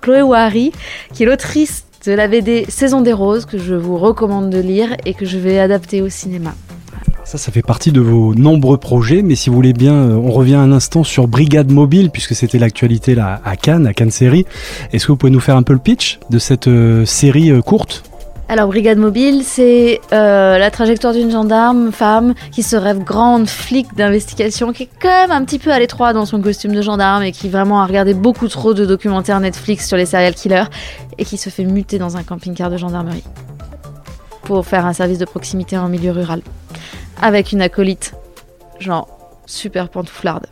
Chloé 0.00 0.22
Wari, 0.22 0.72
qui 1.12 1.22
est 1.22 1.26
l'autrice 1.26 1.84
de 2.06 2.12
la 2.12 2.28
BD 2.28 2.66
Saison 2.68 3.00
des 3.00 3.12
Roses, 3.12 3.46
que 3.46 3.58
je 3.58 3.74
vous 3.74 3.98
recommande 3.98 4.50
de 4.50 4.60
lire 4.60 4.96
et 5.04 5.14
que 5.14 5.24
je 5.24 5.38
vais 5.38 5.58
adapter 5.58 6.02
au 6.02 6.08
cinéma. 6.08 6.54
Ça, 7.26 7.38
ça 7.38 7.50
fait 7.50 7.60
partie 7.60 7.90
de 7.90 8.00
vos 8.00 8.36
nombreux 8.36 8.76
projets, 8.78 9.20
mais 9.20 9.34
si 9.34 9.50
vous 9.50 9.56
voulez 9.56 9.72
bien, 9.72 9.94
euh, 9.94 10.14
on 10.14 10.30
revient 10.30 10.54
un 10.54 10.70
instant 10.70 11.02
sur 11.02 11.26
Brigade 11.26 11.72
Mobile, 11.72 12.10
puisque 12.10 12.36
c'était 12.36 12.60
l'actualité 12.60 13.16
à 13.18 13.56
Cannes, 13.56 13.88
à 13.88 13.92
Cannes 13.92 14.12
Série. 14.12 14.46
Est-ce 14.92 15.06
que 15.06 15.10
vous 15.10 15.16
pouvez 15.16 15.32
nous 15.32 15.40
faire 15.40 15.56
un 15.56 15.64
peu 15.64 15.72
le 15.72 15.80
pitch 15.80 16.20
de 16.30 16.38
cette 16.38 16.68
euh, 16.68 17.04
série 17.04 17.50
euh, 17.50 17.62
courte? 17.62 18.04
Alors, 18.48 18.68
Brigade 18.68 18.98
Mobile, 18.98 19.42
c'est 19.42 20.00
la 20.12 20.70
trajectoire 20.70 21.14
d'une 21.14 21.32
gendarme, 21.32 21.90
femme, 21.90 22.34
qui 22.52 22.62
se 22.62 22.76
rêve 22.76 23.02
grande 23.02 23.48
flic 23.48 23.88
d'investigation, 23.96 24.72
qui 24.72 24.84
est 24.84 24.88
quand 25.02 25.08
même 25.08 25.32
un 25.32 25.44
petit 25.44 25.58
peu 25.58 25.72
à 25.72 25.80
l'étroit 25.80 26.12
dans 26.12 26.26
son 26.26 26.40
costume 26.40 26.76
de 26.76 26.80
gendarme 26.80 27.24
et 27.24 27.32
qui 27.32 27.48
vraiment 27.48 27.82
a 27.82 27.86
regardé 27.86 28.14
beaucoup 28.14 28.46
trop 28.46 28.72
de 28.72 28.86
documentaires 28.86 29.40
Netflix 29.40 29.88
sur 29.88 29.96
les 29.96 30.06
serial 30.06 30.34
killers 30.34 30.66
et 31.18 31.24
qui 31.24 31.38
se 31.38 31.50
fait 31.50 31.64
muter 31.64 31.98
dans 31.98 32.16
un 32.16 32.22
camping-car 32.22 32.70
de 32.70 32.76
gendarmerie 32.76 33.24
pour 34.46 34.64
faire 34.64 34.86
un 34.86 34.92
service 34.92 35.18
de 35.18 35.24
proximité 35.24 35.76
en 35.76 35.88
milieu 35.88 36.12
rural. 36.12 36.40
Avec 37.20 37.52
une 37.52 37.60
acolyte, 37.60 38.14
genre 38.78 39.08
super 39.44 39.88
pantouflarde. 39.88 40.46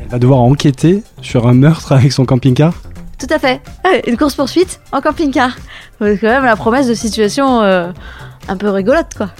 Elle 0.00 0.08
va 0.08 0.18
devoir 0.18 0.40
enquêter 0.40 1.02
sur 1.22 1.46
un 1.46 1.54
meurtre 1.54 1.92
avec 1.92 2.10
son 2.10 2.24
camping-car? 2.24 2.74
Tout 3.18 3.28
à 3.30 3.38
fait. 3.38 3.60
Une 4.06 4.16
course-poursuite 4.16 4.80
en 4.92 5.00
camping-car. 5.00 5.56
C'est 6.00 6.18
quand 6.18 6.28
même 6.28 6.44
la 6.44 6.56
promesse 6.56 6.88
de 6.88 6.94
situation 6.94 7.62
euh, 7.62 7.92
un 8.48 8.56
peu 8.56 8.70
rigolote, 8.70 9.14
quoi. 9.16 9.30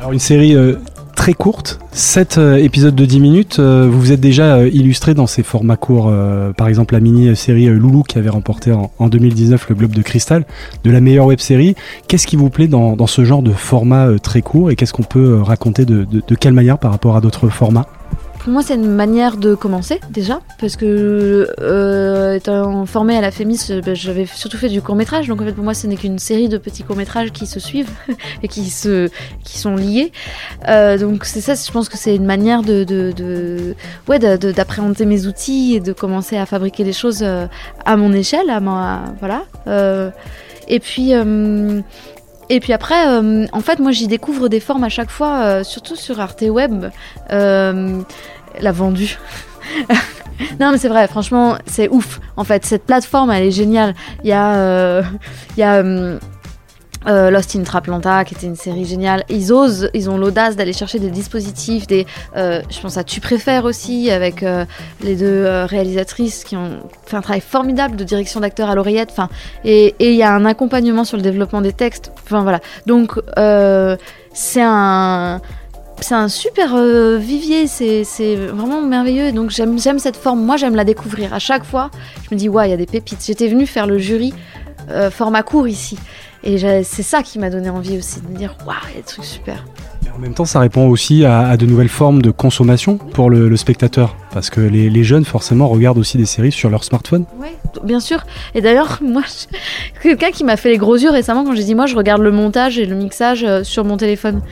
Alors 0.00 0.12
une 0.12 0.18
série 0.18 0.56
euh, 0.56 0.76
très 1.22 1.34
courte, 1.34 1.78
7 1.92 2.40
épisodes 2.58 2.96
de 2.96 3.04
10 3.04 3.20
minutes. 3.20 3.58
Euh, 3.60 3.86
vous 3.88 4.00
vous 4.00 4.10
êtes 4.10 4.18
déjà 4.18 4.56
euh, 4.56 4.68
illustré 4.72 5.14
dans 5.14 5.28
ces 5.28 5.44
formats 5.44 5.76
courts, 5.76 6.08
euh, 6.08 6.52
par 6.52 6.66
exemple 6.66 6.94
la 6.94 7.00
mini-série 7.00 7.68
euh, 7.68 7.78
Loulou 7.78 8.02
qui 8.02 8.18
avait 8.18 8.28
remporté 8.28 8.72
en, 8.72 8.90
en 8.98 9.08
2019 9.08 9.68
le 9.68 9.74
Globe 9.76 9.92
de 9.92 10.02
Cristal, 10.02 10.44
de 10.82 10.90
la 10.90 11.00
meilleure 11.00 11.26
web-série. 11.26 11.76
Qu'est-ce 12.08 12.26
qui 12.26 12.34
vous 12.34 12.50
plaît 12.50 12.66
dans, 12.66 13.06
ce 13.06 13.24
genre 13.24 13.44
de 13.44 13.52
format 13.52 14.08
euh, 14.08 14.18
très 14.18 14.42
court 14.42 14.72
et 14.72 14.74
qu'est-ce 14.74 14.92
qu'on 14.92 15.04
peut 15.04 15.36
euh, 15.36 15.42
raconter 15.44 15.84
de, 15.84 16.02
de, 16.02 16.24
de 16.26 16.34
quelle 16.34 16.54
manière 16.54 16.78
par 16.78 16.90
rapport 16.90 17.14
à 17.14 17.20
d'autres 17.20 17.48
formats? 17.48 17.86
Pour 18.42 18.52
moi, 18.52 18.62
c'est 18.64 18.74
une 18.74 18.90
manière 18.90 19.36
de 19.36 19.54
commencer 19.54 20.00
déjà, 20.10 20.40
parce 20.58 20.74
que 20.74 21.48
euh, 21.60 22.34
étant 22.34 22.84
formée 22.86 23.16
à 23.16 23.20
la 23.20 23.30
Fémis, 23.30 23.60
euh, 23.70 23.80
ben, 23.80 23.94
j'avais 23.94 24.26
surtout 24.26 24.56
fait 24.56 24.68
du 24.68 24.82
court 24.82 24.96
métrage, 24.96 25.28
donc 25.28 25.40
en 25.40 25.44
fait 25.44 25.52
pour 25.52 25.62
moi, 25.62 25.74
ce 25.74 25.86
n'est 25.86 25.94
qu'une 25.94 26.18
série 26.18 26.48
de 26.48 26.58
petits 26.58 26.82
courts 26.82 26.96
métrages 26.96 27.30
qui 27.30 27.46
se 27.46 27.60
suivent 27.60 27.90
et 28.42 28.48
qui 28.48 28.68
se 28.68 29.08
qui 29.44 29.58
sont 29.60 29.76
liés. 29.76 30.10
Euh, 30.68 30.98
donc 30.98 31.24
c'est 31.24 31.40
ça, 31.40 31.54
je 31.54 31.70
pense 31.70 31.88
que 31.88 31.96
c'est 31.96 32.16
une 32.16 32.24
manière 32.26 32.62
de, 32.62 32.82
de, 32.82 33.12
de 33.16 33.76
ouais 34.08 34.18
de- 34.18 34.36
de- 34.36 34.50
d'appréhender 34.50 35.06
mes 35.06 35.26
outils 35.28 35.74
et 35.76 35.80
de 35.80 35.92
commencer 35.92 36.36
à 36.36 36.44
fabriquer 36.44 36.82
les 36.82 36.92
choses 36.92 37.22
euh, 37.22 37.46
à 37.84 37.96
mon 37.96 38.12
échelle, 38.12 38.50
à 38.50 38.58
ma 38.58 39.02
voilà. 39.20 39.44
Euh, 39.68 40.10
et 40.66 40.80
puis 40.80 41.14
euh, 41.14 41.80
et 42.48 42.60
puis 42.60 42.72
après, 42.72 43.08
euh, 43.08 43.46
en 43.52 43.60
fait, 43.60 43.78
moi, 43.78 43.92
j'y 43.92 44.06
découvre 44.06 44.48
des 44.48 44.60
formes 44.60 44.84
à 44.84 44.88
chaque 44.88 45.10
fois, 45.10 45.42
euh, 45.42 45.64
surtout 45.64 45.96
sur 45.96 46.20
Arte 46.20 46.42
Web. 46.42 46.86
Euh, 47.30 48.02
la 48.60 48.72
vendue. 48.72 49.18
non, 50.60 50.72
mais 50.72 50.78
c'est 50.78 50.88
vrai, 50.88 51.06
franchement, 51.08 51.56
c'est 51.66 51.88
ouf. 51.88 52.20
En 52.36 52.44
fait, 52.44 52.64
cette 52.64 52.84
plateforme, 52.84 53.30
elle 53.30 53.44
est 53.44 53.50
géniale. 53.50 53.94
Il 54.24 54.28
y 54.28 54.32
a, 54.32 55.02
il 55.56 55.60
y 55.60 55.62
a 55.62 55.82
euh, 57.06 57.30
Lost 57.30 57.56
in 57.56 57.62
Traplanta, 57.62 58.24
qui 58.24 58.34
était 58.34 58.46
une 58.46 58.56
série 58.56 58.84
géniale. 58.84 59.24
Ils 59.28 59.52
osent, 59.52 59.90
ils 59.94 60.08
ont 60.08 60.18
l'audace 60.18 60.56
d'aller 60.56 60.72
chercher 60.72 60.98
des 60.98 61.10
dispositifs, 61.10 61.86
des, 61.86 62.06
euh, 62.36 62.62
je 62.70 62.80
pense 62.80 62.96
à 62.96 63.04
Tu 63.04 63.20
préfères 63.20 63.64
aussi, 63.64 64.10
avec 64.10 64.42
euh, 64.42 64.64
les 65.02 65.16
deux 65.16 65.46
réalisatrices 65.64 66.44
qui 66.44 66.56
ont 66.56 66.80
fait 67.06 67.16
un 67.16 67.22
travail 67.22 67.40
formidable 67.40 67.96
de 67.96 68.04
direction 68.04 68.40
d'acteur 68.40 68.70
à 68.70 68.74
l'oreillette. 68.74 69.08
Enfin, 69.10 69.28
et 69.64 69.94
il 70.00 70.14
y 70.14 70.22
a 70.22 70.32
un 70.32 70.44
accompagnement 70.44 71.04
sur 71.04 71.16
le 71.16 71.22
développement 71.22 71.60
des 71.60 71.72
textes. 71.72 72.12
Enfin 72.24 72.42
voilà. 72.42 72.60
Donc 72.86 73.18
c'est 74.32 74.62
un 74.62 75.40
c'est 76.00 76.14
un 76.14 76.28
super 76.28 76.76
vivier, 77.18 77.66
c'est 77.66 78.36
vraiment 78.36 78.80
merveilleux. 78.82 79.32
Donc 79.32 79.50
j'aime 79.50 79.98
cette 79.98 80.16
forme. 80.16 80.44
Moi 80.44 80.56
j'aime 80.56 80.74
la 80.74 80.84
découvrir. 80.84 81.34
À 81.34 81.38
chaque 81.38 81.64
fois, 81.64 81.90
je 82.22 82.34
me 82.34 82.38
dis 82.38 82.48
ouais, 82.48 82.68
il 82.68 82.70
y 82.70 82.74
a 82.74 82.76
des 82.76 82.86
pépites. 82.86 83.24
J'étais 83.24 83.48
venue 83.48 83.66
faire 83.66 83.86
le 83.86 83.98
jury 83.98 84.32
format 85.10 85.42
court 85.42 85.68
ici. 85.68 85.98
Et 86.44 86.58
c'est 86.82 87.02
ça 87.02 87.22
qui 87.22 87.38
m'a 87.38 87.50
donné 87.50 87.70
envie 87.70 87.98
aussi 87.98 88.20
de 88.20 88.26
me 88.28 88.36
dire 88.36 88.56
waouh, 88.66 88.76
il 88.90 88.94
y 88.96 88.98
a 88.98 89.00
des 89.00 89.06
trucs 89.06 89.24
super. 89.24 89.64
Et 90.04 90.10
En 90.10 90.18
même 90.18 90.34
temps, 90.34 90.44
ça 90.44 90.58
répond 90.58 90.88
aussi 90.88 91.24
à, 91.24 91.46
à 91.48 91.56
de 91.56 91.66
nouvelles 91.66 91.88
formes 91.88 92.20
de 92.20 92.30
consommation 92.32 92.96
pour 92.98 93.30
le, 93.30 93.48
le 93.48 93.56
spectateur. 93.56 94.16
Parce 94.32 94.50
que 94.50 94.60
les, 94.60 94.90
les 94.90 95.04
jeunes, 95.04 95.24
forcément, 95.24 95.68
regardent 95.68 95.98
aussi 95.98 96.18
des 96.18 96.26
séries 96.26 96.50
sur 96.50 96.68
leur 96.68 96.82
smartphone. 96.82 97.24
Oui, 97.40 97.48
bien 97.84 98.00
sûr. 98.00 98.24
Et 98.56 98.60
d'ailleurs, 98.60 98.98
moi, 99.02 99.22
je- 99.26 100.00
quelqu'un 100.02 100.30
qui 100.32 100.42
m'a 100.42 100.56
fait 100.56 100.70
les 100.70 100.78
gros 100.78 100.96
yeux 100.96 101.10
récemment 101.10 101.44
quand 101.44 101.54
j'ai 101.54 101.64
dit 101.64 101.74
moi 101.76 101.86
je 101.86 101.94
regarde 101.96 102.22
le 102.22 102.32
montage 102.32 102.78
et 102.78 102.86
le 102.86 102.96
mixage 102.96 103.44
euh, 103.44 103.62
sur 103.62 103.84
mon 103.84 103.96
téléphone. 103.96 104.42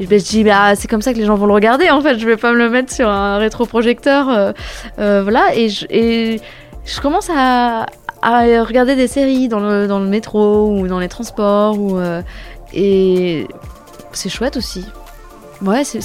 Et 0.00 0.04
je 0.06 0.24
dis 0.24 0.44
bah 0.44 0.76
c'est 0.76 0.86
comme 0.86 1.02
ça 1.02 1.12
que 1.12 1.18
les 1.18 1.24
gens 1.24 1.34
vont 1.34 1.46
le 1.46 1.52
regarder 1.54 1.90
en 1.90 2.00
fait. 2.02 2.18
Je 2.18 2.26
vais 2.26 2.36
pas 2.36 2.52
me 2.52 2.58
le 2.58 2.68
mettre 2.70 2.92
sur 2.92 3.08
un 3.08 3.38
rétroprojecteur, 3.38 4.28
euh, 4.28 4.52
euh, 5.00 5.22
voilà. 5.24 5.54
Et 5.56 5.68
je, 5.70 5.86
et 5.90 6.40
je 6.84 7.00
commence 7.00 7.28
à, 7.34 7.86
à 8.22 8.42
regarder 8.64 8.96
des 8.96 9.06
séries 9.06 9.48
dans 9.48 9.60
le 9.60 9.86
dans 9.86 10.00
le 10.00 10.06
métro 10.06 10.70
ou 10.70 10.86
dans 10.86 10.98
les 10.98 11.08
transports 11.08 11.78
ou 11.78 11.98
euh, 11.98 12.22
et 12.72 13.46
c'est 14.12 14.28
chouette 14.28 14.56
aussi. 14.56 14.84
Ouais, 15.62 15.84
c'est 15.84 16.00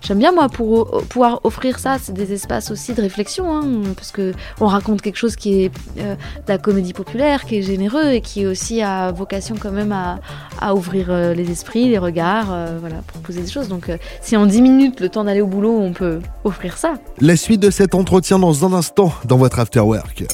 J'aime 0.00 0.18
bien 0.18 0.32
moi 0.32 0.48
pour 0.48 1.02
pouvoir 1.08 1.40
offrir 1.44 1.78
ça, 1.78 1.96
c'est 2.00 2.12
des 2.12 2.32
espaces 2.32 2.70
aussi 2.70 2.94
de 2.94 3.02
réflexion, 3.02 3.52
hein, 3.54 3.64
parce 3.96 4.12
que 4.12 4.32
on 4.60 4.66
raconte 4.66 5.02
quelque 5.02 5.16
chose 5.16 5.36
qui 5.36 5.64
est 5.64 5.72
euh, 5.98 6.14
de 6.14 6.48
la 6.48 6.58
comédie 6.58 6.92
populaire, 6.92 7.44
qui 7.44 7.58
est 7.58 7.62
généreux 7.62 8.12
et 8.12 8.20
qui 8.20 8.46
aussi 8.46 8.80
a 8.80 9.10
vocation 9.12 9.56
quand 9.60 9.72
même 9.72 9.92
à, 9.92 10.20
à 10.60 10.74
ouvrir 10.74 11.08
euh, 11.10 11.34
les 11.34 11.50
esprits, 11.50 11.88
les 11.88 11.98
regards, 11.98 12.52
euh, 12.52 12.78
voilà, 12.80 12.96
proposer 13.06 13.42
des 13.42 13.50
choses. 13.50 13.68
Donc 13.68 13.90
si 14.22 14.36
en 14.36 14.46
10 14.46 14.62
minutes, 14.62 15.00
le 15.00 15.08
temps 15.08 15.24
d'aller 15.24 15.40
au 15.40 15.46
boulot, 15.46 15.76
on 15.78 15.92
peut 15.92 16.20
offrir 16.44 16.78
ça. 16.78 16.94
La 17.20 17.36
suite 17.36 17.60
de 17.60 17.70
cet 17.70 17.94
entretien 17.94 18.38
dans 18.38 18.64
un 18.64 18.72
instant 18.72 19.12
dans 19.24 19.36
votre 19.36 19.58
After 19.58 19.80
Work. 19.80 20.24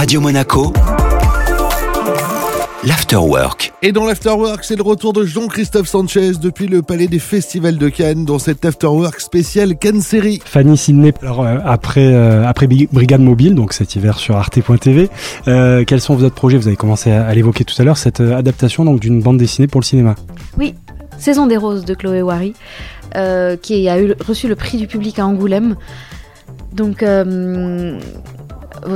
Radio 0.00 0.18
Monaco, 0.22 0.72
l'Afterwork. 2.84 3.74
Et 3.82 3.92
dans 3.92 4.06
l'Afterwork, 4.06 4.64
c'est 4.64 4.76
le 4.76 4.82
retour 4.82 5.12
de 5.12 5.26
Jean-Christophe 5.26 5.88
Sanchez 5.88 6.32
depuis 6.40 6.68
le 6.68 6.80
Palais 6.80 7.06
des 7.06 7.18
Festivals 7.18 7.76
de 7.76 7.90
Cannes 7.90 8.24
dans 8.24 8.38
cet 8.38 8.64
Afterwork 8.64 9.20
spécial 9.20 9.76
Cannes 9.76 10.00
Série. 10.00 10.40
Fanny 10.42 10.78
Sidney, 10.78 11.12
alors, 11.20 11.42
euh, 11.42 11.58
après, 11.66 12.14
euh, 12.14 12.48
après 12.48 12.66
Brigade 12.66 13.20
Mobile, 13.20 13.54
donc 13.54 13.74
cet 13.74 13.94
hiver 13.94 14.18
sur 14.18 14.36
arte.tv, 14.36 15.10
euh, 15.48 15.84
quels 15.84 16.00
sont 16.00 16.14
vos 16.14 16.24
autres 16.24 16.34
projets? 16.34 16.56
Vous 16.56 16.68
avez 16.68 16.76
commencé 16.76 17.10
à, 17.12 17.26
à 17.26 17.34
l'évoquer 17.34 17.66
tout 17.66 17.74
à 17.78 17.84
l'heure, 17.84 17.98
cette 17.98 18.20
euh, 18.20 18.38
adaptation 18.38 18.86
donc 18.86 19.00
d'une 19.00 19.20
bande 19.20 19.36
dessinée 19.36 19.68
pour 19.68 19.82
le 19.82 19.84
cinéma. 19.84 20.14
Saison 21.18 21.46
des 21.46 21.58
roses 21.58 21.84
de 21.84 21.92
Chloé 21.92 22.22
Wary, 22.22 22.54
euh, 23.16 23.54
qui 23.58 23.86
a 23.90 24.00
eu, 24.00 24.14
reçu 24.26 24.48
le 24.48 24.56
prix 24.56 24.78
du 24.78 24.86
public 24.86 25.18
à 25.18 25.26
Angoulême. 25.26 25.76
Donc, 26.72 27.02
euh, 27.02 27.98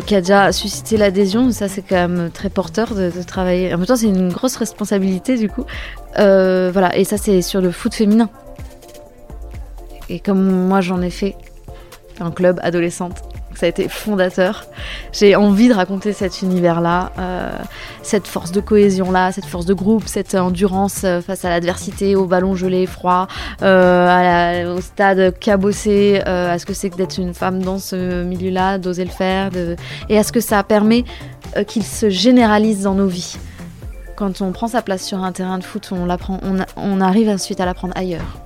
qui 0.07 0.14
a 0.14 0.21
déjà 0.21 0.52
suscité 0.52 0.97
l'adhésion, 0.97 1.50
ça 1.50 1.69
c'est 1.69 1.83
quand 1.83 1.97
même 1.97 2.31
très 2.31 2.49
porteur 2.49 2.95
de, 2.95 3.11
travailler. 3.26 3.75
En 3.75 3.78
même 3.78 3.87
temps, 3.87 3.97
c'est 3.97 4.07
une 4.07 4.33
grosse 4.33 4.57
responsabilité 4.57 5.37
du 5.37 5.49
coup. 5.49 5.64
Euh, 6.19 6.71
voilà, 6.73 6.97
et 6.97 7.04
ça 7.04 7.16
c'est 7.16 7.43
sur 7.43 7.61
le 7.61 7.71
foot 7.71 7.95
féminin. 7.95 8.28
Et 10.09 10.21
comme 10.21 10.66
moi 10.66 10.81
j'en 10.81 11.00
ai 11.02 11.11
fait 11.11 11.35
un 12.21 12.31
club 12.31 12.61
adolescente, 12.62 13.23
ça 13.54 13.66
a 13.66 13.69
été 13.69 13.88
fondateur. 13.88 14.66
J'ai 15.16 15.37
envie 15.37 15.68
de 15.68 15.75
raconter 15.75 16.12
cet 16.12 16.42
univers-là, 16.42 17.12
euh, 17.18 17.50
cette 18.02 18.26
force 18.26 18.50
de 18.50 18.61
cohésion-là, 18.61 19.30
cette 19.30 19.44
force 19.44 19.64
de 19.64 19.73
groupe, 19.73 20.02
cette 20.06 20.35
endurance 20.35 21.02
euh, 21.04 21.21
face 21.21 21.44
à 21.44 21.50
l'adversité, 21.50 22.16
au 22.16 22.26
ballon 22.26 22.56
gelé, 22.56 22.85
froid, 22.87 23.28
euh, 23.62 24.06
la- 24.06 24.73
au 24.75 24.80
stade 24.80 25.38
cabossé, 25.38 26.21
à 26.26 26.59
ce 26.59 26.66
que 26.66 26.75
c'est 26.75 26.90
que 26.90 26.97
d'être 26.97 27.18
une 27.18 27.33
femme 27.33 27.62
dans 27.62 27.78
ce 27.78 28.25
milieu-là, 28.25 28.78
d'oser 28.78 29.04
le 29.04 29.11
faire, 29.11 29.50
et 30.09 30.18
à 30.18 30.25
ce 30.25 30.33
que 30.33 30.40
ça 30.40 30.62
permet 30.64 31.04
qu'il 31.68 31.85
se 31.85 32.11
généralise 32.11 32.83
dans 32.83 32.94
nos 32.94 33.06
vies. 33.06 33.37
Quand 34.16 34.40
on 34.40 34.50
prend 34.52 34.66
sa 34.68 34.83
place 34.83 35.04
sur 35.04 35.23
un 35.23 35.30
terrain 35.33 35.59
de 35.59 35.64
foot, 35.64 35.90
on, 35.92 36.09
on, 36.11 36.56
on 36.76 37.00
arrive 37.00 37.28
ensuite 37.28 37.61
à 37.61 37.66
l'apprendre 37.66 37.94
ailleurs. 37.97 38.38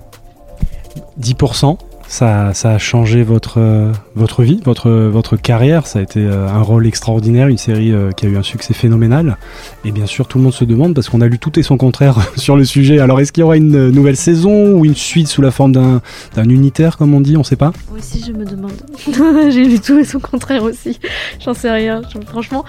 10%, 1.20 1.78
ça, 2.09 2.53
a 2.65 2.79
changé 2.79 3.23
votre, 3.23 3.61
euh, 3.61 3.93
votre 4.15 4.43
vie, 4.43 4.61
votre, 4.65 4.91
votre 4.91 5.37
carrière. 5.37 5.87
Ça 5.87 5.99
a 5.99 6.03
été 6.03 6.21
euh, 6.21 6.49
un 6.49 6.62
rôle 6.62 6.87
extraordinaire, 6.87 7.49
une 7.49 7.59
série 7.59 7.93
euh, 7.93 8.11
qui 8.12 8.27
a 8.27 8.29
eu 8.29 8.37
un 8.37 8.43
succès 8.43 8.73
phénoménal. 8.73 9.37
Et 9.85 9.93
bien 9.93 10.07
sûr, 10.07 10.27
tout 10.27 10.38
le 10.38 10.45
monde 10.45 10.55
se 10.55 10.65
demande, 10.65 10.95
parce 10.95 11.09
qu'on 11.09 11.21
a 11.21 11.27
lu 11.27 11.38
tout 11.38 11.59
et 11.59 11.62
son 11.62 11.77
contraire 11.77 12.33
sur 12.37 12.57
le 12.57 12.65
sujet. 12.65 12.99
Alors, 12.99 13.21
est-ce 13.21 13.31
qu'il 13.31 13.43
y 13.43 13.45
aura 13.45 13.57
une 13.57 13.91
nouvelle 13.91 14.17
saison 14.17 14.73
ou 14.73 14.85
une 14.85 14.97
suite 14.97 15.29
sous 15.29 15.43
la 15.43 15.50
forme 15.50 15.73
d'un 15.73 16.00
d'un 16.35 16.49
unitaire, 16.49 16.97
comme 16.97 17.15
on 17.15 17.21
dit? 17.21 17.37
On 17.37 17.45
sait 17.45 17.57
pas. 17.57 17.73
Moi 17.91 17.99
aussi, 17.99 18.25
je 18.27 18.33
me 18.33 18.45
demande. 18.45 18.73
J'ai 19.53 19.65
lu 19.65 19.79
tout 19.79 19.99
et 19.99 20.05
son 20.05 20.21
contraire 20.21 20.62
aussi. 20.62 20.99
J'en 21.45 21.55
sais 21.55 21.71
rien. 21.71 22.00
Franchement, 22.27 22.65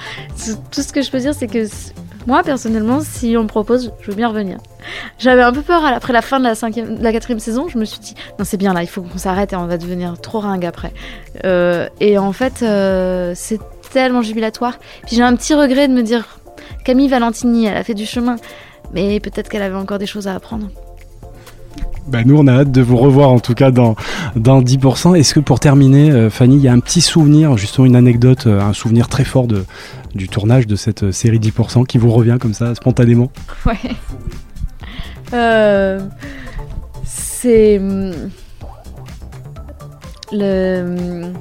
tout 0.71 0.81
ce 0.81 0.91
que 0.91 1.01
je 1.01 1.09
peux 1.09 1.19
dire, 1.19 1.33
c'est 1.33 1.47
que 1.47 1.65
moi, 2.27 2.43
personnellement, 2.43 2.99
si 3.01 3.35
on 3.37 3.43
me 3.43 3.47
propose, 3.47 3.93
je 4.01 4.11
veux 4.11 4.15
bien 4.15 4.27
revenir. 4.27 4.57
J'avais 5.17 5.41
un 5.41 5.51
peu 5.51 5.61
peur 5.61 5.85
après 5.85 6.13
la 6.13 6.21
fin 6.21 6.39
de 6.39 6.43
la, 6.43 6.55
cinquième, 6.55 7.01
la 7.01 7.11
quatrième 7.11 7.39
saison. 7.39 7.67
Je 7.67 7.77
me 7.77 7.85
suis 7.85 7.99
dit, 7.99 8.15
non, 8.37 8.45
c'est 8.45 8.57
bien 8.57 8.73
là, 8.73 8.83
il 8.83 8.87
faut 8.87 9.01
qu'on 9.01 9.17
s'arrête 9.17 9.53
et 9.53 9.55
on 9.55 9.67
va 9.67 9.77
devenir 9.77 10.19
trop 10.19 10.39
ringue 10.39 10.65
après. 10.65 10.93
Euh, 11.45 11.87
et 11.99 12.17
en 12.17 12.33
fait, 12.33 12.61
euh, 12.61 13.33
c'est 13.35 13.59
tellement 13.91 14.21
jubilatoire. 14.21 14.77
Puis 15.05 15.15
j'ai 15.15 15.23
un 15.23 15.35
petit 15.35 15.53
regret 15.53 15.87
de 15.87 15.93
me 15.93 16.03
dire, 16.03 16.39
Camille 16.83 17.07
Valentini, 17.07 17.65
elle 17.65 17.77
a 17.77 17.83
fait 17.83 17.93
du 17.93 18.05
chemin, 18.05 18.35
mais 18.93 19.19
peut-être 19.19 19.49
qu'elle 19.49 19.63
avait 19.63 19.75
encore 19.75 19.97
des 19.99 20.05
choses 20.05 20.27
à 20.27 20.35
apprendre. 20.35 20.69
Bah 22.09 22.23
nous, 22.25 22.35
on 22.37 22.47
a 22.47 22.53
hâte 22.61 22.71
de 22.71 22.81
vous 22.81 22.97
revoir 22.97 23.29
en 23.29 23.39
tout 23.39 23.53
cas 23.53 23.69
dans, 23.69 23.95
dans 24.35 24.61
10%. 24.61 25.15
Est-ce 25.15 25.33
que 25.35 25.39
pour 25.39 25.59
terminer, 25.59 26.11
euh, 26.11 26.29
Fanny, 26.29 26.55
il 26.55 26.61
y 26.61 26.67
a 26.67 26.73
un 26.73 26.79
petit 26.79 27.01
souvenir, 27.01 27.55
justement 27.57 27.85
une 27.85 27.95
anecdote, 27.95 28.47
euh, 28.47 28.61
un 28.61 28.73
souvenir 28.73 29.07
très 29.07 29.23
fort 29.23 29.45
de, 29.45 29.65
du 30.15 30.27
tournage 30.27 30.65
de 30.65 30.75
cette 30.75 31.03
euh, 31.03 31.11
série 31.11 31.37
10% 31.39 31.85
qui 31.85 31.99
vous 31.99 32.09
revient 32.11 32.37
comme 32.39 32.53
ça, 32.53 32.73
spontanément? 32.73 33.31
Ouais. 33.65 33.77
C'est. 37.03 37.77
hum, 37.77 38.11
Le. 40.31 40.81
hum, 40.81 41.33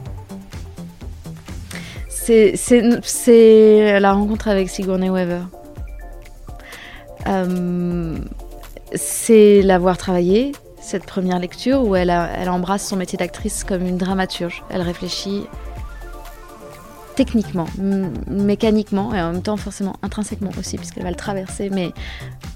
c'est 3.02 4.00
la 4.00 4.12
rencontre 4.12 4.48
avec 4.48 4.68
Sigourney 4.68 5.08
Weaver. 5.08 5.40
Euh, 7.26 8.18
c'est 8.95 9.62
l'avoir 9.62 9.99
travaillé, 9.99 10.52
cette 10.80 11.04
première 11.04 11.38
lecture 11.38 11.83
où 11.87 11.97
elle, 11.97 12.11
embrasse 12.49 12.87
son 12.87 12.97
métier 12.97 13.18
d'actrice 13.18 13.64
comme 13.64 13.87
une 13.87 13.99
dramaturge. 13.99 14.64
Elle 14.71 14.83
réfléchit 14.83 15.45
techniquement, 17.16 17.66
mécaniquement 18.28 19.12
et 19.12 19.21
en 19.21 19.33
même 19.33 19.42
temps 19.42 19.57
forcément 19.57 19.97
intrinsèquement 20.02 20.50
aussi 20.59 20.76
puisqu'elle 20.76 21.02
va 21.02 21.11
le 21.11 21.16
traverser, 21.16 21.68
mais 21.68 21.90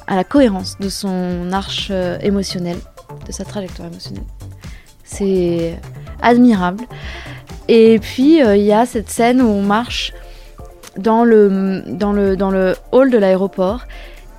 à 0.07 0.15
la 0.15 0.25
cohérence 0.25 0.79
de 0.79 0.89
son 0.89 1.53
arche 1.53 1.89
euh, 1.91 2.17
émotionnelle, 2.21 2.79
de 3.27 3.33
sa 3.33 3.45
trajectoire 3.45 3.89
émotionnelle. 3.89 4.25
C'est 5.05 5.77
admirable. 6.21 6.85
Et 7.67 7.99
puis 7.99 8.43
euh, 8.43 8.57
il 8.57 8.65
y 8.65 8.73
a 8.73 8.87
cette 8.87 9.11
scène 9.11 9.43
où 9.43 9.49
on 9.49 9.63
marche 9.63 10.13
dans 10.97 11.25
le, 11.25 11.83
dans 11.87 12.13
le, 12.13 12.37
dans 12.37 12.51
le 12.51 12.77
hall 12.93 13.11
de 13.11 13.19
l'aéroport. 13.19 13.87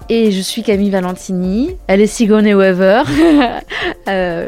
Et 0.10 0.32
je 0.32 0.42
suis 0.42 0.64
Camille 0.64 0.90
Valentini, 0.90 1.78
elle 1.88 2.02
est 2.02 2.08
Sigourney 2.08 2.54
Weaver, 2.54 3.04
Euh, 4.08 4.48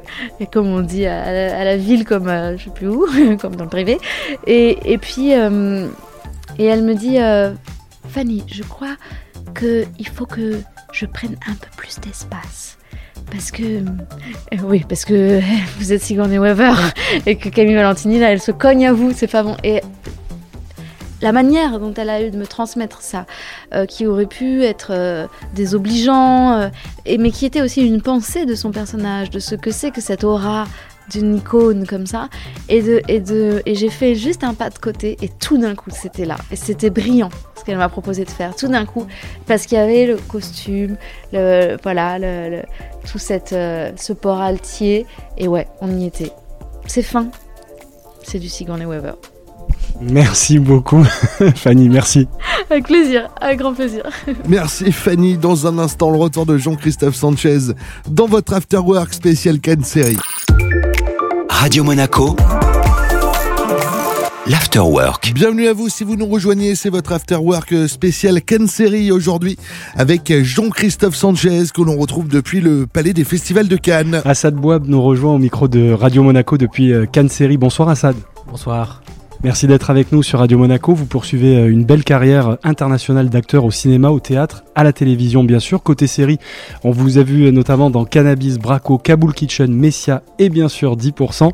comme 0.52 0.68
on 0.68 0.82
dit 0.82 1.06
à 1.06 1.64
la, 1.64 1.78
ville 1.78 2.04
comme 2.04 2.28
euh, 2.28 2.58
je 2.58 2.66
sais 2.66 2.70
plus 2.72 2.88
où, 2.88 3.06
comme 3.42 3.56
dans 3.56 3.64
le 3.64 3.70
privé. 3.70 3.98
Et, 4.48 4.78
et 4.92 4.98
puis, 4.98 5.34
euh, 5.34 5.88
et 6.60 6.66
elle 6.66 6.84
me 6.84 6.94
dit, 6.94 7.20
euh, 7.20 7.52
Fanny, 8.10 8.44
je 8.48 8.64
crois 8.64 8.96
que 9.54 9.86
il 9.98 10.08
faut 10.08 10.26
que 10.26 10.60
je 10.92 11.06
prenne 11.06 11.36
un 11.48 11.54
peu 11.54 11.68
plus 11.78 12.00
d'espace. 12.00 12.78
Parce 13.32 13.52
que. 13.52 13.84
oui, 14.64 14.86
parce 14.88 15.06
que 15.06 15.40
vous 15.80 15.94
êtes 15.94 16.02
Sigourney 16.02 16.38
Weaver 16.38 16.74
et 17.26 17.38
que 17.38 17.50
Camille 17.50 17.76
Valentini, 17.76 18.20
là, 18.20 18.32
elle 18.32 18.42
se 18.42 18.52
cogne 18.52 18.86
à 18.86 18.94
vous, 18.94 19.14
c'est 19.16 19.28
pas 19.28 19.44
bon. 19.44 19.56
La 21.22 21.32
manière 21.32 21.80
dont 21.80 21.94
elle 21.94 22.10
a 22.10 22.22
eu 22.22 22.32
de 22.32 22.38
me 22.38 22.46
transmettre 22.46 23.02
ça, 23.02 23.26
euh, 23.74 23.86
qui 23.86 24.06
aurait 24.06 24.26
pu 24.26 24.64
être 24.64 24.92
euh, 24.92 25.28
désobligeant, 25.54 26.54
euh, 26.54 26.70
et, 27.06 27.18
mais 27.18 27.32
qui 27.32 27.46
était 27.46 27.62
aussi 27.62 27.86
une 27.86 28.02
pensée 28.02 28.46
de 28.46 28.56
son 28.56 28.72
personnage, 28.72 29.30
de 29.30 29.40
ce 29.40 29.56
que 29.56 29.72
c'est 29.72 29.92
que 29.92 30.02
cette 30.02 30.24
aura 30.24 30.66
d'une 31.12 31.38
icône 31.38 31.86
comme 31.86 32.08
ça. 32.08 32.30
Et, 32.68 32.80
et, 33.08 33.24
et 33.66 33.76
j'ai 33.76 33.90
fait 33.90 34.16
juste 34.16 34.44
un 34.44 34.54
pas 34.54 34.70
de 34.70 34.80
côté, 34.80 35.18
et 35.22 35.30
tout 35.30 35.58
d'un 35.58 35.76
coup, 35.76 35.92
c'était 35.92 36.26
là. 36.26 36.38
Et 36.52 36.56
c'était 36.56 36.90
brillant 36.90 37.30
ce 37.56 37.64
qu'elle 37.64 37.78
m'a 37.78 37.90
proposé 37.90 38.26
de 38.26 38.32
faire, 38.32 38.56
tout 38.56 38.68
d'un 38.68 38.86
coup, 38.86 39.06
parce 39.46 39.66
qu'il 39.68 39.78
y 39.78 39.82
avait 39.82 40.08
le 40.08 40.18
costume, 40.18 40.98
le, 41.32 41.78
voilà, 41.84 42.18
le, 42.20 42.64
tout 43.10 43.20
cette, 43.20 43.50
ce 43.50 44.14
port 44.14 44.42
altier, 44.42 45.06
et 45.38 45.48
ouais, 45.48 45.68
on 45.80 45.96
y 45.96 46.06
était. 46.08 46.32
C'est 46.88 47.04
fin. 47.04 47.28
C'est 48.24 48.40
du 48.40 48.50
Sigourney 48.50 48.86
Weaver. 48.86 49.14
Merci 50.02 50.60
beaucoup, 50.60 51.04
Fanny, 51.56 51.90
merci. 51.90 52.28
Avec 52.70 52.86
plaisir, 52.86 53.30
avec 53.40 53.60
grand 53.60 53.74
plaisir. 53.74 54.04
Merci 54.48 54.92
Fanny. 54.92 55.38
Dans 55.38 55.68
un 55.68 55.78
instant, 55.80 56.10
le 56.12 56.18
retour 56.18 56.46
de 56.46 56.58
Jean-Christophe 56.58 57.16
Sanchez 57.16 57.74
dans 58.10 58.28
votre 58.28 58.54
Afterwork 58.54 59.14
spécial 59.14 59.60
Cannes 59.60 59.84
série. 59.84 60.18
Radio 61.50 61.84
Monaco, 61.84 62.36
l'Afterwork. 64.48 65.32
Bienvenue 65.34 65.68
à 65.68 65.74
vous 65.74 65.90
si 65.90 66.04
vous 66.04 66.16
nous 66.16 66.28
rejoignez, 66.28 66.76
c'est 66.76 66.90
votre 66.90 67.14
Afterwork 67.14 67.88
spécial 67.88 68.42
Cannes 68.42 68.68
série 68.68 69.12
aujourd'hui 69.12 69.58
avec 69.96 70.32
Jean-Christophe 70.44 71.16
Sanchez 71.16 71.64
que 71.74 71.82
l'on 71.82 71.98
retrouve 71.98 72.28
depuis 72.28 72.62
le 72.62 72.86
Palais 72.86 73.14
des 73.14 73.24
Festivals 73.24 73.68
de 73.68 73.78
Cannes. 73.78 74.22
Assad 74.26 74.56
Bouab 74.56 74.88
nous 74.88 75.02
rejoint 75.02 75.34
au 75.34 75.40
micro 75.40 75.68
de 75.68 75.92
Radio 75.92 76.24
Monaco 76.24 76.58
depuis 76.58 76.94
euh, 76.94 77.06
Cannes 77.06 77.30
Série. 77.30 77.58
Bonsoir 77.58 77.90
Assad. 77.90 78.16
Bonsoir. 78.48 79.02
Merci 79.44 79.68
d'être 79.68 79.92
avec 79.92 80.12
nous 80.12 80.24
sur 80.24 80.40
Radio 80.40 80.58
Monaco. 80.58 80.96
Vous 80.96 81.06
poursuivez 81.06 81.58
euh, 81.58 81.70
une 81.72 81.86
belle 81.86 82.04
carrière 82.04 82.58
internationale 82.64 83.30
d'acteur 83.30 83.64
au 83.64 83.70
cinéma, 83.72 84.10
au 84.10 84.20
théâtre, 84.20 84.64
à 84.74 84.84
la 84.84 84.92
télévision 84.92 85.44
bien 85.44 85.60
sûr. 85.60 85.84
Côté 85.84 86.08
série, 86.08 86.40
on 86.84 86.90
vous 86.92 87.20
a 87.20 87.24
vu 87.24 87.46
euh, 87.46 87.52
notamment 87.52 87.92
dans 87.92 88.06
Cannabis, 88.06 88.58
Braco, 88.58 88.98
Kaboul 88.98 89.34
Kitchen, 89.34 89.72
Messia 89.72 90.24
et 90.40 90.50
bien 90.50 90.68
sûr 90.68 90.98
10%. 90.98 91.52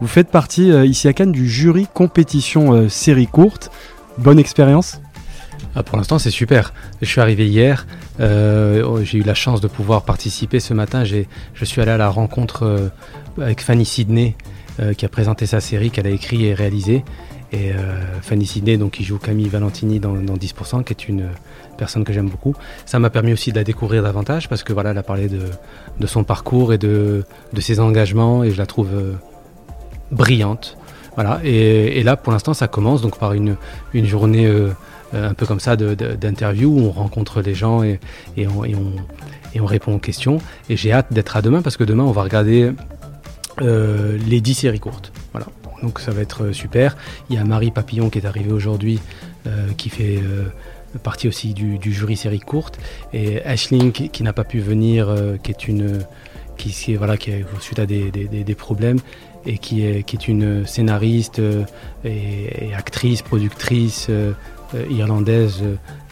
Vous 0.00 0.06
faites 0.06 0.30
partie 0.30 0.70
euh, 0.72 0.86
ici 0.86 1.06
à 1.06 1.12
Cannes 1.12 1.32
du 1.32 1.46
jury 1.48 1.86
compétition 1.92 2.72
euh, 2.72 2.88
série 2.88 3.26
courte. 3.26 3.70
Bonne 4.16 4.38
expérience 4.38 5.00
Ah, 5.74 5.82
pour 5.82 5.98
l'instant, 5.98 6.18
c'est 6.18 6.30
super. 6.30 6.72
Je 7.02 7.06
suis 7.06 7.20
arrivé 7.20 7.46
hier. 7.46 7.86
euh, 8.20 8.82
oh, 8.86 9.00
j'ai 9.02 9.18
eu 9.18 9.22
la 9.22 9.34
chance 9.34 9.60
de 9.60 9.68
pouvoir 9.68 10.02
participer 10.04 10.60
ce 10.60 10.72
matin. 10.72 11.04
Je 11.04 11.64
suis 11.64 11.80
allé 11.82 11.90
à 11.90 11.98
la 11.98 12.08
rencontre 12.08 12.62
euh, 12.62 12.88
avec 13.38 13.60
Fanny 13.60 13.84
Sidney, 13.84 14.36
euh, 14.38 14.42
qui 14.96 15.04
a 15.04 15.08
présenté 15.08 15.46
sa 15.46 15.60
série 15.60 15.90
qu'elle 15.90 16.06
a 16.06 16.10
écrit 16.10 16.46
et 16.46 16.54
réalisée. 16.54 17.04
Et 17.54 17.70
euh, 17.70 18.20
Fanny 18.20 18.46
Sidney, 18.46 18.76
donc, 18.76 18.92
qui 18.92 19.04
joue 19.04 19.18
Camille 19.18 19.48
Valentini 19.48 20.00
dans, 20.00 20.14
dans 20.14 20.34
10%, 20.34 20.82
qui 20.82 20.92
est 20.92 21.08
une 21.08 21.22
euh, 21.22 21.28
personne 21.78 22.02
que 22.02 22.12
j'aime 22.12 22.28
beaucoup. 22.28 22.54
Ça 22.84 22.98
m'a 22.98 23.10
permis 23.10 23.32
aussi 23.32 23.52
de 23.52 23.56
la 23.56 23.62
découvrir 23.62 24.02
davantage 24.02 24.48
parce 24.48 24.64
que 24.64 24.72
voilà, 24.72 24.90
elle 24.90 24.98
a 24.98 25.04
parlé 25.04 25.28
de, 25.28 25.42
de 26.00 26.06
son 26.08 26.24
parcours 26.24 26.72
et 26.72 26.78
de, 26.78 27.24
de 27.52 27.60
ses 27.60 27.78
engagements 27.78 28.42
et 28.42 28.50
je 28.50 28.58
la 28.58 28.66
trouve 28.66 28.88
euh, 28.92 29.12
brillante. 30.10 30.76
Voilà. 31.14 31.38
Et, 31.44 32.02
là, 32.02 32.16
pour 32.16 32.32
l'instant, 32.32 32.54
ça 32.54 32.66
commence 32.66 33.02
donc 33.02 33.18
par 33.18 33.34
une, 33.34 33.56
une 33.92 34.06
journée 34.06 34.46
euh, 34.46 34.70
euh, 35.14 35.30
un 35.30 35.34
peu 35.34 35.46
comme 35.46 35.60
ça 35.60 35.76
d'interview 35.76 36.68
où 36.68 36.80
on 36.80 36.90
rencontre 36.90 37.40
les 37.40 37.54
gens 37.54 37.84
et, 37.84 38.00
et, 38.36 38.48
on, 38.48 38.64
et, 38.64 38.74
on, 38.74 38.90
et 39.54 39.60
on 39.60 39.66
répond 39.66 39.94
aux 39.94 40.00
questions. 40.00 40.38
Et 40.68 40.76
j'ai 40.76 40.90
hâte 40.90 41.12
d'être 41.12 41.36
à 41.36 41.42
demain 41.42 41.62
parce 41.62 41.76
que 41.76 41.84
demain, 41.84 42.02
on 42.02 42.10
va 42.10 42.24
regarder 42.24 42.72
euh, 43.62 44.18
les 44.26 44.40
10 44.40 44.54
séries 44.54 44.80
courtes. 44.80 45.12
Donc 45.82 46.00
ça 46.00 46.12
va 46.12 46.22
être 46.22 46.44
euh, 46.44 46.52
super. 46.52 46.96
Il 47.28 47.36
y 47.36 47.38
a 47.38 47.44
Marie 47.44 47.70
Papillon 47.70 48.10
qui 48.10 48.18
est 48.18 48.26
arrivée 48.26 48.52
aujourd'hui 48.52 49.00
euh, 49.46 49.68
qui 49.76 49.90
fait 49.90 50.20
partie 51.02 51.28
aussi 51.28 51.54
du, 51.54 51.78
jury 51.92 52.16
série 52.16 52.40
courte 52.40 52.78
et 53.12 53.42
Ashling 53.42 53.92
qui, 53.92 54.22
n'a 54.22 54.32
pas 54.32 54.44
pu 54.44 54.60
venir 54.60 55.12
qui 55.42 55.50
est 55.50 55.66
une 55.66 56.04
qui, 56.56 56.70
qui 56.70 56.94
voilà 56.94 57.16
qui 57.16 57.32
est 57.32 57.44
suite 57.60 57.80
à 57.80 57.86
des, 57.86 58.54
problèmes 58.56 59.00
et 59.44 59.58
qui 59.58 59.82
est, 59.84 60.28
une 60.28 60.64
scénariste 60.66 61.42
et, 62.04 62.72
actrice, 62.74 63.22
productrice 63.22 64.08
irlandaise 64.88 65.64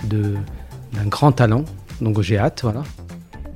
d'un 0.05 1.07
grand 1.07 1.31
talent. 1.31 1.65
Donc 2.01 2.21
j'ai 2.21 2.39
hâte, 2.39 2.61
voilà. 2.65 2.83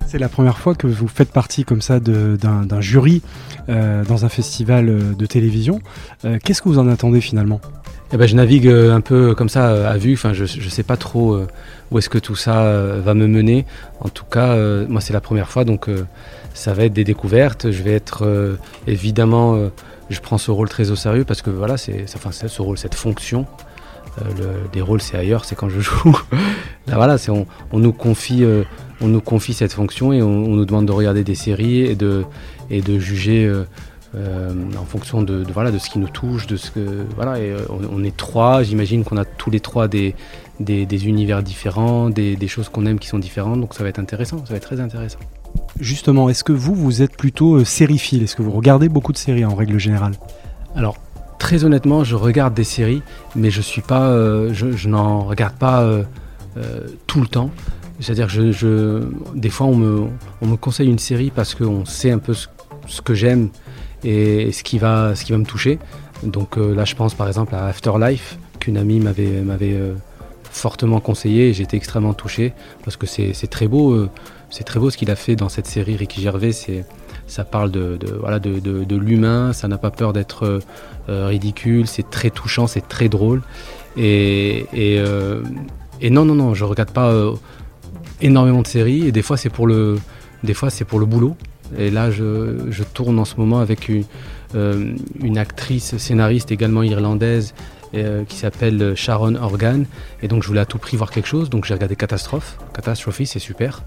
C'est 0.06 0.18
la 0.18 0.28
première 0.28 0.58
fois 0.58 0.76
que 0.76 0.86
vous 0.86 1.08
faites 1.08 1.32
partie 1.32 1.64
comme 1.64 1.82
ça 1.82 1.98
d'un 1.98 2.80
jury 2.80 3.22
euh, 3.68 4.04
dans 4.04 4.24
un 4.24 4.28
festival 4.28 4.88
euh, 4.88 5.14
de 5.14 5.26
télévision. 5.26 5.80
Euh, 6.24 6.38
Qu'est-ce 6.42 6.62
que 6.62 6.68
vous 6.68 6.78
en 6.78 6.86
attendez 6.86 7.20
finalement? 7.20 7.60
Eh 8.12 8.16
ben, 8.16 8.28
je 8.28 8.36
navigue 8.36 8.68
un 8.68 9.00
peu 9.00 9.34
comme 9.34 9.48
ça 9.48 9.90
à 9.90 9.96
vue. 9.96 10.16
Je 10.16 10.42
ne 10.42 10.70
sais 10.70 10.84
pas 10.84 10.96
trop 10.96 11.40
où 11.90 11.98
est-ce 11.98 12.08
que 12.08 12.18
tout 12.18 12.36
ça 12.36 12.62
va 13.04 13.14
me 13.14 13.26
mener. 13.26 13.66
En 13.98 14.08
tout 14.08 14.24
cas, 14.24 14.56
moi, 14.86 15.00
c'est 15.00 15.12
la 15.12 15.20
première 15.20 15.50
fois, 15.50 15.64
donc 15.64 15.90
ça 16.54 16.72
va 16.72 16.84
être 16.84 16.92
des 16.92 17.02
découvertes. 17.02 17.72
Je 17.72 17.82
vais 17.82 17.94
être 17.94 18.56
évidemment, 18.86 19.58
je 20.08 20.20
prends 20.20 20.38
ce 20.38 20.52
rôle 20.52 20.68
très 20.68 20.92
au 20.92 20.94
sérieux 20.94 21.24
parce 21.24 21.42
que 21.42 21.50
voilà, 21.50 21.76
c'est 21.76 22.04
enfin, 22.14 22.30
c'est 22.30 22.46
ce 22.46 22.62
rôle, 22.62 22.78
cette 22.78 22.94
fonction. 22.94 23.44
Euh, 24.20 24.24
le- 24.38 24.68
des 24.72 24.80
rôles, 24.80 25.00
c'est 25.02 25.16
ailleurs, 25.16 25.44
c'est 25.44 25.54
quand 25.54 25.68
je 25.68 25.80
joue. 25.80 26.16
Là, 26.86 26.96
voilà, 26.96 27.18
c'est 27.18 27.30
on, 27.30 27.46
on 27.72 27.78
nous 27.78 27.92
confie, 27.92 28.44
euh, 28.44 28.62
on 29.00 29.08
nous 29.08 29.20
confie 29.20 29.52
cette 29.54 29.72
fonction 29.72 30.12
et 30.12 30.22
on, 30.22 30.28
on 30.44 30.54
nous 30.56 30.64
demande 30.64 30.86
de 30.86 30.92
regarder 30.92 31.22
des 31.24 31.34
séries 31.34 31.80
et 31.80 31.94
de 31.94 32.24
et 32.70 32.80
de 32.82 32.98
juger. 32.98 33.44
euh, 33.44 33.64
euh, 34.14 34.50
en 34.80 34.84
fonction 34.86 35.20
de, 35.20 35.44
de, 35.44 35.52
voilà 35.52 35.70
de 35.70 35.76
ce 35.78 35.90
qui 35.90 35.98
nous 35.98 36.08
touche, 36.08 36.46
de 36.46 36.56
ce 36.56 36.70
que 36.70 37.04
voilà. 37.16 37.38
Et, 37.38 37.50
euh, 37.50 37.58
on, 37.68 38.00
on 38.00 38.04
est 38.04 38.16
trois. 38.16 38.62
J'imagine 38.62 39.04
qu'on 39.04 39.18
a 39.18 39.26
tous 39.26 39.50
les 39.50 39.60
trois 39.60 39.88
des 39.88 40.14
des, 40.58 40.86
des 40.86 41.06
univers 41.08 41.42
différents, 41.42 42.08
des, 42.08 42.34
des 42.36 42.48
choses 42.48 42.70
qu'on 42.70 42.86
aime 42.86 42.98
qui 42.98 43.08
sont 43.08 43.18
différentes. 43.18 43.60
Donc 43.60 43.74
ça 43.74 43.82
va 43.82 43.90
être 43.90 43.98
intéressant. 43.98 44.38
Ça 44.46 44.52
va 44.52 44.56
être 44.56 44.62
très 44.66 44.80
intéressant. 44.80 45.18
Justement, 45.80 46.30
est-ce 46.30 46.44
que 46.44 46.52
vous, 46.52 46.74
vous 46.74 47.02
êtes 47.02 47.14
plutôt 47.16 47.56
euh, 47.56 47.64
sériephile 47.66 48.22
Est-ce 48.22 48.36
que 48.36 48.42
vous 48.42 48.52
regardez 48.52 48.88
beaucoup 48.88 49.12
de 49.12 49.18
séries 49.18 49.44
en 49.44 49.54
règle 49.54 49.78
générale? 49.78 50.12
Alors 50.74 50.96
très 51.38 51.64
honnêtement, 51.64 52.04
je 52.04 52.14
regarde 52.14 52.54
des 52.54 52.64
séries, 52.64 53.02
mais 53.34 53.50
je 53.50 53.60
suis 53.60 53.82
pas, 53.82 54.08
euh, 54.08 54.52
je, 54.52 54.88
n'en 54.88 55.24
regarde 55.24 55.54
pas 55.54 55.82
euh, 55.82 56.02
euh, 56.56 56.80
tout 57.06 57.20
le 57.20 57.26
temps. 57.26 57.50
C'est-à-dire, 58.00 58.28
je, 58.28 59.04
des 59.34 59.50
fois, 59.50 59.66
on 59.66 59.76
me, 59.76 60.06
on 60.42 60.46
me 60.46 60.56
conseille 60.56 60.88
une 60.88 60.98
série 60.98 61.30
parce 61.34 61.54
qu'on 61.54 61.84
sait 61.84 62.10
un 62.10 62.18
peu 62.18 62.34
ce, 62.34 63.00
que 63.02 63.14
j'aime 63.14 63.48
et 64.04 64.52
ce 64.52 64.62
qui 64.62 64.78
va, 64.78 65.14
ce 65.14 65.24
qui 65.24 65.32
va 65.32 65.38
me 65.38 65.46
toucher. 65.46 65.78
Donc 66.22 66.56
là, 66.56 66.84
je 66.84 66.94
pense 66.94 67.14
par 67.14 67.26
exemple 67.26 67.54
à 67.54 67.66
Afterlife 67.66 68.38
qu'une 68.58 68.76
amie 68.76 69.00
m'avait, 69.00 69.78
fortement 70.50 71.00
conseillé 71.00 71.52
j'étais 71.52 71.76
extrêmement 71.76 72.14
touché 72.14 72.54
parce 72.84 72.96
que 72.96 73.06
c'est, 73.06 73.34
c'est 73.34 73.46
très 73.46 73.66
beau, 73.66 74.08
c'est 74.50 74.64
très 74.64 74.78
beau 74.78 74.90
ce 74.90 74.96
qu'il 74.96 75.10
a 75.10 75.16
fait 75.16 75.36
dans 75.36 75.48
cette 75.48 75.66
série. 75.66 75.96
Ricky 75.96 76.20
Gervais, 76.20 76.52
c'est, 76.52 76.84
ça 77.26 77.44
parle 77.44 77.70
de, 77.70 77.98
voilà 78.20 78.38
de, 78.38 78.58
de, 78.60 78.96
l'humain, 78.96 79.52
ça 79.52 79.68
n'a 79.68 79.78
pas 79.78 79.90
peur 79.90 80.12
d'être 80.12 80.60
euh, 81.08 81.26
ridicule, 81.26 81.86
c'est 81.86 82.08
très 82.08 82.30
touchant, 82.30 82.66
c'est 82.66 82.86
très 82.86 83.08
drôle. 83.08 83.42
Et, 83.96 84.66
et, 84.72 84.98
euh, 84.98 85.42
et, 86.00 86.10
non, 86.10 86.24
non, 86.24 86.34
non, 86.34 86.54
je 86.54 86.64
regarde 86.64 86.90
pas 86.90 87.10
euh, 87.10 87.34
énormément 88.20 88.62
de 88.62 88.66
séries. 88.66 89.06
Et 89.06 89.12
des 89.12 89.22
fois, 89.22 89.36
c'est 89.36 89.50
pour 89.50 89.66
le, 89.66 89.98
des 90.44 90.54
fois, 90.54 90.70
c'est 90.70 90.84
pour 90.84 90.98
le 90.98 91.06
boulot. 91.06 91.36
Et 91.78 91.90
là, 91.90 92.10
je, 92.10 92.58
je, 92.70 92.84
tourne 92.84 93.18
en 93.18 93.24
ce 93.24 93.36
moment 93.36 93.58
avec 93.58 93.88
une, 93.88 94.04
euh, 94.54 94.94
une 95.20 95.38
actrice 95.38 95.96
scénariste 95.96 96.52
également 96.52 96.82
irlandaise 96.82 97.54
euh, 97.94 98.24
qui 98.24 98.36
s'appelle 98.36 98.94
Sharon 98.94 99.34
Organ. 99.34 99.84
Et 100.22 100.28
donc, 100.28 100.42
je 100.42 100.48
voulais 100.48 100.60
à 100.60 100.66
tout 100.66 100.78
prix 100.78 100.96
voir 100.96 101.10
quelque 101.10 101.26
chose. 101.26 101.50
Donc, 101.50 101.64
j'ai 101.64 101.74
regardé 101.74 101.96
Catastrophe. 101.96 102.58
Catastrophe, 102.74 103.22
c'est 103.24 103.38
super. 103.38 103.82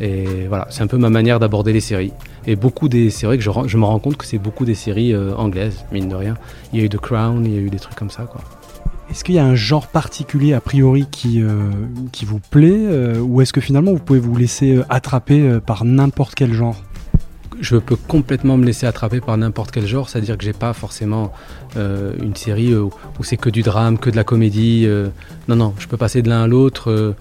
Et 0.00 0.46
voilà, 0.48 0.66
c'est 0.70 0.82
un 0.82 0.86
peu 0.86 0.98
ma 0.98 1.10
manière 1.10 1.38
d'aborder 1.38 1.72
les 1.72 1.80
séries. 1.80 2.12
Et 2.46 2.56
beaucoup 2.56 2.88
des 2.88 3.10
séries 3.10 3.38
que 3.38 3.44
je, 3.44 3.50
je 3.66 3.76
me 3.76 3.84
rends 3.84 3.98
compte 3.98 4.16
que 4.16 4.26
c'est 4.26 4.38
beaucoup 4.38 4.64
des 4.64 4.74
séries 4.74 5.14
euh, 5.14 5.34
anglaises, 5.36 5.84
mine 5.92 6.08
de 6.08 6.14
rien. 6.16 6.36
Il 6.72 6.78
y 6.78 6.82
a 6.82 6.84
eu 6.84 6.88
The 6.88 6.98
Crown, 6.98 7.44
il 7.44 7.54
y 7.54 7.58
a 7.58 7.60
eu 7.60 7.70
des 7.70 7.78
trucs 7.78 7.94
comme 7.94 8.10
ça, 8.10 8.24
quoi. 8.24 8.40
Est-ce 9.10 9.24
qu'il 9.24 9.34
y 9.34 9.38
a 9.38 9.44
un 9.44 9.54
genre 9.54 9.88
particulier 9.88 10.54
a 10.54 10.60
priori 10.60 11.06
qui, 11.10 11.42
euh, 11.42 11.70
qui 12.12 12.24
vous 12.24 12.40
plaît 12.40 12.72
euh, 12.72 13.20
ou 13.20 13.42
est-ce 13.42 13.52
que 13.52 13.60
finalement 13.60 13.92
vous 13.92 13.98
pouvez 13.98 14.20
vous 14.20 14.34
laisser 14.34 14.80
attraper 14.88 15.58
par 15.66 15.84
n'importe 15.84 16.34
quel 16.34 16.54
genre? 16.54 16.82
Je 17.60 17.76
peux 17.76 17.96
complètement 17.96 18.56
me 18.56 18.64
laisser 18.64 18.86
attraper 18.86 19.20
par 19.20 19.36
n'importe 19.36 19.70
quel 19.70 19.86
genre, 19.86 20.08
c'est-à-dire 20.08 20.38
que 20.38 20.44
j'ai 20.44 20.54
pas 20.54 20.72
forcément 20.72 21.30
euh, 21.76 22.14
une 22.22 22.34
série 22.34 22.74
où, 22.74 22.90
où 23.20 23.24
c'est 23.24 23.36
que 23.36 23.50
du 23.50 23.62
drame, 23.62 23.98
que 23.98 24.08
de 24.10 24.16
la 24.16 24.24
comédie. 24.24 24.84
euh, 24.86 25.08
non, 25.46 25.56
non, 25.56 25.74
je 25.78 25.86
peux 25.86 25.98
passer 25.98 26.22
de 26.22 26.30
l'un 26.30 26.44
à 26.44 26.46
l'autre. 26.46 27.14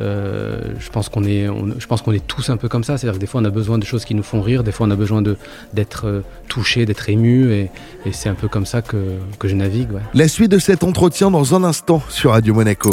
Euh, 0.00 0.60
je 0.78 0.90
pense 0.90 1.08
qu'on 1.08 1.24
est, 1.24 1.48
on- 1.48 1.74
je 1.78 1.86
pense 1.86 2.02
qu'on 2.02 2.12
est 2.12 2.26
tous 2.26 2.50
un 2.50 2.56
peu 2.56 2.68
comme 2.68 2.84
ça, 2.84 2.96
c'est-à-dire 2.98 3.16
que 3.18 3.20
des 3.20 3.26
fois 3.26 3.40
on 3.40 3.44
a 3.44 3.50
besoin 3.50 3.78
de 3.78 3.84
choses 3.84 4.04
qui 4.04 4.14
nous 4.14 4.22
font 4.22 4.40
rire, 4.40 4.62
des 4.64 4.72
fois 4.72 4.86
on 4.86 4.90
a 4.90 4.96
besoin 4.96 5.22
de 5.22 5.36
d'être 5.72 6.06
euh, 6.06 6.20
touché, 6.48 6.86
d'être 6.86 7.08
ému, 7.08 7.50
et, 7.52 7.70
et 8.06 8.12
c'est 8.12 8.28
un 8.28 8.34
peu 8.34 8.48
comme 8.48 8.66
ça 8.66 8.82
que, 8.82 8.96
que 9.38 9.48
je 9.48 9.54
navigue. 9.56 9.90
Ouais. 9.92 10.00
La 10.14 10.28
suite 10.28 10.50
de 10.50 10.58
cet 10.58 10.84
entretien 10.84 11.30
dans 11.30 11.54
un 11.54 11.64
instant 11.64 12.02
sur 12.08 12.30
Radio 12.32 12.54
Monaco. 12.54 12.90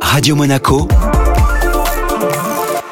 Radio 0.00 0.36
Monaco, 0.36 0.88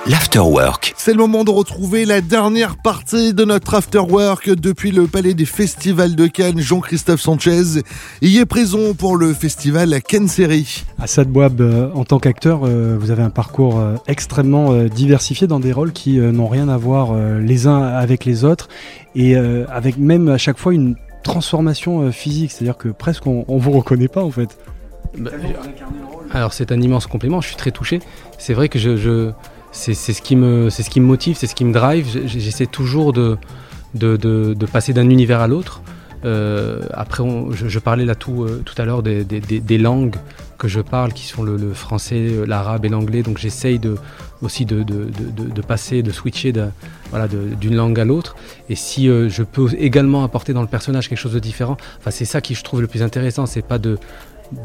l'Afterwork. 0.07 0.95
C'est 0.97 1.13
le 1.13 1.19
moment 1.19 1.45
de 1.45 1.51
retrouver 1.51 2.05
la 2.07 2.21
dernière 2.21 2.77
partie 2.77 3.35
de 3.35 3.45
notre 3.45 3.75
afterwork 3.75 4.49
depuis 4.49 4.93
le 4.93 5.07
Palais 5.07 5.35
des 5.35 5.45
Festivals 5.45 6.17
de 6.17 6.27
Cannes. 6.27 6.59
Jean-Christophe 6.59 7.21
Sanchez 7.21 7.83
y 8.23 8.39
est 8.39 8.47
présent 8.47 8.95
pour 8.95 9.17
le 9.17 9.35
festival 9.35 10.01
Cannes 10.03 10.29
Série. 10.29 10.85
Assad 10.99 11.29
Bouab, 11.29 11.61
euh, 11.61 11.91
en 11.95 12.05
tant 12.05 12.19
qu'acteur, 12.19 12.63
euh, 12.65 12.97
vous 12.99 13.11
avez 13.11 13.23
un 13.23 13.31
parcours 13.31 13.79
euh, 13.79 13.97
extrêmement 14.07 14.73
diversifié 14.85 15.47
dans 15.47 15.61
des 15.61 15.73
rôles 15.73 15.93
qui 15.93 16.19
n'ont 16.19 16.49
rien 16.49 16.69
à 16.69 16.77
voir 16.77 17.15
les 17.39 17.67
uns 17.67 17.83
avec 17.83 18.25
les 18.25 18.45
autres 18.45 18.69
et 19.15 19.37
avec 19.37 19.99
même 19.99 20.29
à 20.29 20.39
chaque 20.39 20.59
fois 20.59 20.73
une 20.73 20.97
transformation 21.23 22.11
physique, 22.11 22.53
c'est-à-dire 22.53 22.77
que 22.77 22.89
presque 22.89 23.27
on, 23.27 23.45
on 23.49 23.59
vous 23.59 23.73
reconnaît 23.73 24.09
pas 24.09 24.23
en 24.23 24.31
fait. 24.31 24.59
Bah, 25.19 25.31
alors 26.33 26.53
c'est 26.53 26.73
un 26.73 26.81
immense 26.81 27.07
compliment, 27.07 27.41
je 27.41 27.49
suis 27.49 27.57
très 27.57 27.71
touché. 27.71 28.01
C'est 28.39 28.55
vrai 28.55 28.69
que 28.69 28.79
je, 28.79 28.97
je 28.97 29.33
c'est 29.73 29.95
ce 29.95 30.23
qui 30.23 30.37
me 30.37 30.71
c'est 30.71 30.83
ce 30.83 30.91
qui 30.91 31.01
me 31.01 31.07
motive, 31.07 31.37
c'est 31.37 31.47
ce 31.47 31.55
qui 31.55 31.65
me 31.65 31.73
drive. 31.73 32.07
J'essaie 32.27 32.67
toujours 32.67 33.13
de 33.13 33.39
de, 33.95 34.17
de, 34.17 34.67
passer 34.67 34.93
d'un 34.93 35.09
univers 35.11 35.41
à 35.41 35.49
l'autre. 35.49 35.83
Euh, 36.25 36.83
après, 36.93 37.25
je, 37.53 37.79
parlais 37.79 38.05
là 38.05 38.15
tout, 38.15 38.45
euh, 38.45 38.63
tout 38.65 38.75
à 38.81 38.85
l'heure 38.85 39.03
des, 39.03 39.25
des, 39.25 39.41
des- 39.41 39.79
langues 39.79 40.17
que 40.59 40.69
je 40.69 40.81
parle, 40.81 41.13
qui 41.15 41.27
sont 41.27 41.43
le, 41.43 41.73
français, 41.73 42.29
l'arabe 42.47 42.85
et 42.85 42.89
l'anglais. 42.91 43.23
Donc 43.23 43.39
j'essaye 43.39 43.79
de, 43.79 43.97
aussi 44.43 44.67
de, 44.67 44.83
de, 44.83 45.09
de, 45.09 45.61
passer, 45.63 46.03
de 46.03 46.13
switcher 46.13 46.53
de- 46.53 46.69
voilà, 47.09 47.27
d'une 47.27 47.75
langue 47.75 47.99
à 47.99 48.05
l'autre. 48.05 48.37
Et 48.69 48.75
si 48.75 49.09
euh, 49.09 49.29
je 49.31 49.43
peux 49.43 49.69
également 49.79 50.23
apporter 50.23 50.53
dans 50.53 50.63
le 50.63 50.69
personnage 50.69 51.09
quelque 51.09 51.19
chose 51.19 51.33
de 51.33 51.39
différent, 51.39 51.79
enfin, 51.99 52.11
c'est 52.11 52.27
ça 52.27 52.41
qui 52.43 52.55
je 52.55 52.63
trouve 52.63 52.83
le 52.83 52.87
plus 52.87 53.03
intéressant. 53.03 53.47
C'est 53.47 53.63
pas 53.67 53.79
de, 53.79 53.99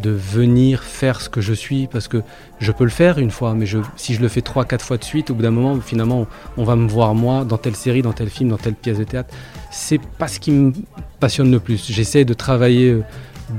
de 0.02 0.10
venir 0.10 0.84
faire 0.84 1.22
ce 1.22 1.30
que 1.30 1.42
je 1.42 1.54
suis 1.54 1.88
parce 1.88 2.08
que 2.08 2.22
je 2.60 2.72
peux 2.72 2.84
le 2.84 2.90
faire 2.90 3.20
une 3.20 3.32
fois 3.32 3.54
mais 3.54 3.66
si 3.96 4.14
je 4.14 4.22
le 4.22 4.28
fais 4.28 4.42
trois 4.42 4.66
quatre 4.66 4.84
fois 4.84 4.98
de 4.98 5.04
suite 5.04 5.30
au 5.30 5.36
bout 5.36 5.44
d'un 5.44 5.52
moment 5.52 5.80
finalement 5.80 6.28
on, 6.58 6.62
on 6.62 6.64
va 6.64 6.76
me 6.76 6.88
voir 6.88 7.14
moi 7.14 7.46
dans 7.46 7.58
telle 7.58 7.76
série 7.76 8.02
dans 8.02 8.14
tel 8.14 8.30
film 8.30 8.50
dans 8.50 8.58
telle 8.58 8.76
pièce 8.76 8.98
de 8.98 9.04
théâtre. 9.04 9.34
C'est 9.72 10.00
pas 10.00 10.28
ce 10.28 10.40
qui 10.40 10.52
me 10.52 10.74
passionne 11.20 11.52
le 11.52 11.60
plus. 11.60 11.92
J'essaie 11.92 12.26
de 12.26 12.34
travailler 12.34 12.92
euh, 12.92 13.04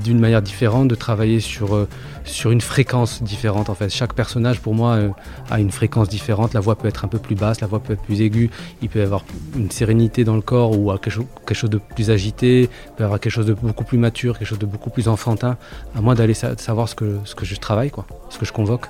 d'une 0.03 0.19
manière 0.19 0.43
différente 0.43 0.89
de 0.89 0.95
travailler 0.95 1.41
sur 1.41 1.75
euh, 1.75 1.89
sur 2.25 2.51
une 2.51 2.61
fréquence 2.61 3.23
différente 3.23 3.71
en 3.71 3.75
fait. 3.75 3.89
Chaque 3.89 4.15
personnage 4.15 4.61
pour 4.61 4.75
moi 4.75 4.95
euh, 4.95 5.09
a 5.51 5.61
une 5.61 5.71
fréquence 5.71 6.09
différente. 6.09 6.55
La 6.55 6.61
voix 6.61 6.77
peut 6.77 6.89
être 6.89 7.05
un 7.05 7.09
peu 7.09 7.19
plus 7.19 7.35
basse 7.37 7.61
la 7.61 7.67
voix 7.67 7.81
peut 7.81 7.93
être 7.93 8.03
plus 8.03 8.21
aiguë. 8.21 8.51
Il 8.83 8.89
peut 8.89 8.99
y 8.99 9.03
avoir 9.03 9.25
une 9.57 9.71
sérénité 9.71 10.25
dans 10.25 10.35
le 10.35 10.43
corps 10.43 10.77
ou 10.79 10.91
quelque, 10.99 11.11
chose, 11.11 11.27
quelque 11.47 11.57
chose 11.59 11.71
de 11.71 11.79
plus 11.79 12.11
agité. 12.11 12.63
Il 12.63 12.69
peut 12.97 13.03
y 13.03 13.05
avoir 13.05 13.21
quelque 13.21 13.33
chose 13.33 13.47
de 13.47 13.55
beaucoup 13.55 13.85
plus 13.85 13.99
mature 13.99 14.39
quelque 14.39 14.49
chose 14.49 14.59
de 14.59 14.67
beaucoup 14.67 14.91
plus 14.91 15.09
enfantin. 15.09 15.57
À 15.95 16.01
moi 16.01 16.15
d'aller 16.15 16.35
sa- 16.35 16.57
savoir 16.59 16.89
ce 16.89 16.95
que, 16.95 17.19
ce 17.25 17.35
que 17.35 17.45
je 17.45 17.55
travaille, 17.57 17.91
quoi, 17.91 18.07
ce 18.31 18.39
que 18.39 18.45
je 18.45 18.53
convoque. 18.53 18.87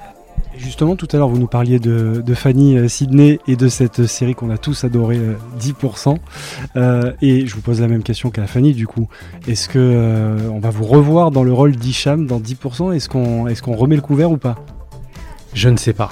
Justement, 0.57 0.97
tout 0.97 1.09
à 1.12 1.16
l'heure, 1.16 1.29
vous 1.29 1.38
nous 1.38 1.47
parliez 1.47 1.79
de, 1.79 2.23
Fanny 2.35 2.77
euh, 2.77 2.88
Sydney 2.88 3.38
et 3.47 3.57
de 3.57 3.69
cette 3.69 4.07
série 4.07 4.35
qu'on 4.35 4.51
a 4.51 4.59
tous 4.59 4.85
adoré, 4.85 5.16
euh, 5.16 5.35
10%. 5.61 6.16
Euh, 6.77 7.12
et 7.23 7.47
je 7.47 7.55
vous 7.55 7.61
pose 7.61 7.81
la 7.81 7.88
même 7.88 8.03
question 8.03 8.31
qu'à 8.31 8.47
Fanny, 8.47 8.73
du 8.73 8.87
coup. 8.87 9.09
Est-ce 9.47 9.69
que 9.69 9.79
euh, 9.79 10.49
on 10.51 10.59
va 10.59 10.71
vous 10.71 10.85
revoir 10.85 11.31
dans 11.31 11.45
le 11.45 11.53
rôle 11.53 11.77
d'Hicham 11.77 12.27
dans 12.27 12.40
10% 12.40 12.92
Est-ce 12.95 13.09
qu'on 13.09 13.77
remet 13.77 13.97
le 13.97 14.03
couvert 14.03 14.31
ou 14.31 14.38
pas? 14.38 14.57
Je 15.55 15.69
ne 15.69 15.77
sais 15.77 15.92
pas. 15.92 16.11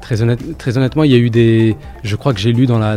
Très, 0.00 0.22
honnête- 0.22 0.56
très 0.58 0.78
honnêtement, 0.78 1.04
il 1.04 1.10
y 1.10 1.14
a 1.14 1.18
eu 1.18 1.30
des. 1.30 1.76
Je 2.02 2.16
crois 2.16 2.32
que 2.32 2.40
j'ai 2.40 2.52
lu 2.52 2.66
dans 2.66 2.78
la, 2.78 2.96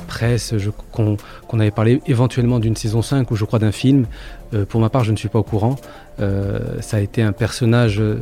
presse 0.00 0.54
qu'on 0.92 1.60
avait 1.60 1.70
parlé 1.70 2.02
éventuellement 2.06 2.58
d'une 2.58 2.76
saison 2.76 3.02
5 3.02 3.30
ou 3.30 3.36
je 3.36 3.44
crois 3.44 3.58
d'un 3.58 3.72
film. 3.72 4.06
Euh, 4.52 4.64
pour 4.66 4.80
ma 4.80 4.88
part, 4.88 5.04
je 5.04 5.12
ne 5.12 5.16
suis 5.16 5.28
pas 5.28 5.38
au 5.38 5.44
courant. 5.44 5.76
Euh, 6.20 6.80
ça 6.80 6.96
a 6.98 7.00
été 7.00 7.22
un 7.22 7.32
personnage 7.32 8.00
euh, 8.00 8.18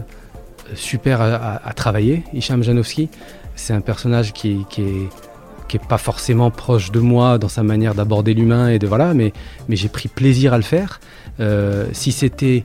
super 0.75 1.21
à, 1.21 1.73
travailler, 1.75 2.25
Hicham 2.33 2.63
Janowski. 2.63 3.09
C'est 3.55 3.75
un 3.75 3.81
personnage 3.81 4.33
qui, 4.33 4.65
qui 4.71 4.83
est 4.83 5.09
qui 5.73 5.79
est 5.79 5.89
pas 5.89 5.97
forcément 5.97 6.51
proche 6.51 6.93
de 6.93 7.01
moi 7.01 7.39
dans 7.39 7.49
sa 7.49 7.63
manière 7.63 7.95
d'aborder 7.95 8.35
l'humain 8.35 8.69
et 8.69 8.79
de 8.79 8.87
voilà, 8.87 9.15
mais, 9.15 9.33
mais 9.69 9.77
j'ai 9.77 9.89
pris 9.89 10.07
plaisir 10.07 10.53
à 10.53 10.59
le 10.59 10.63
faire. 10.63 11.01
Euh, 11.41 11.87
si 11.93 12.13
c'était 12.13 12.63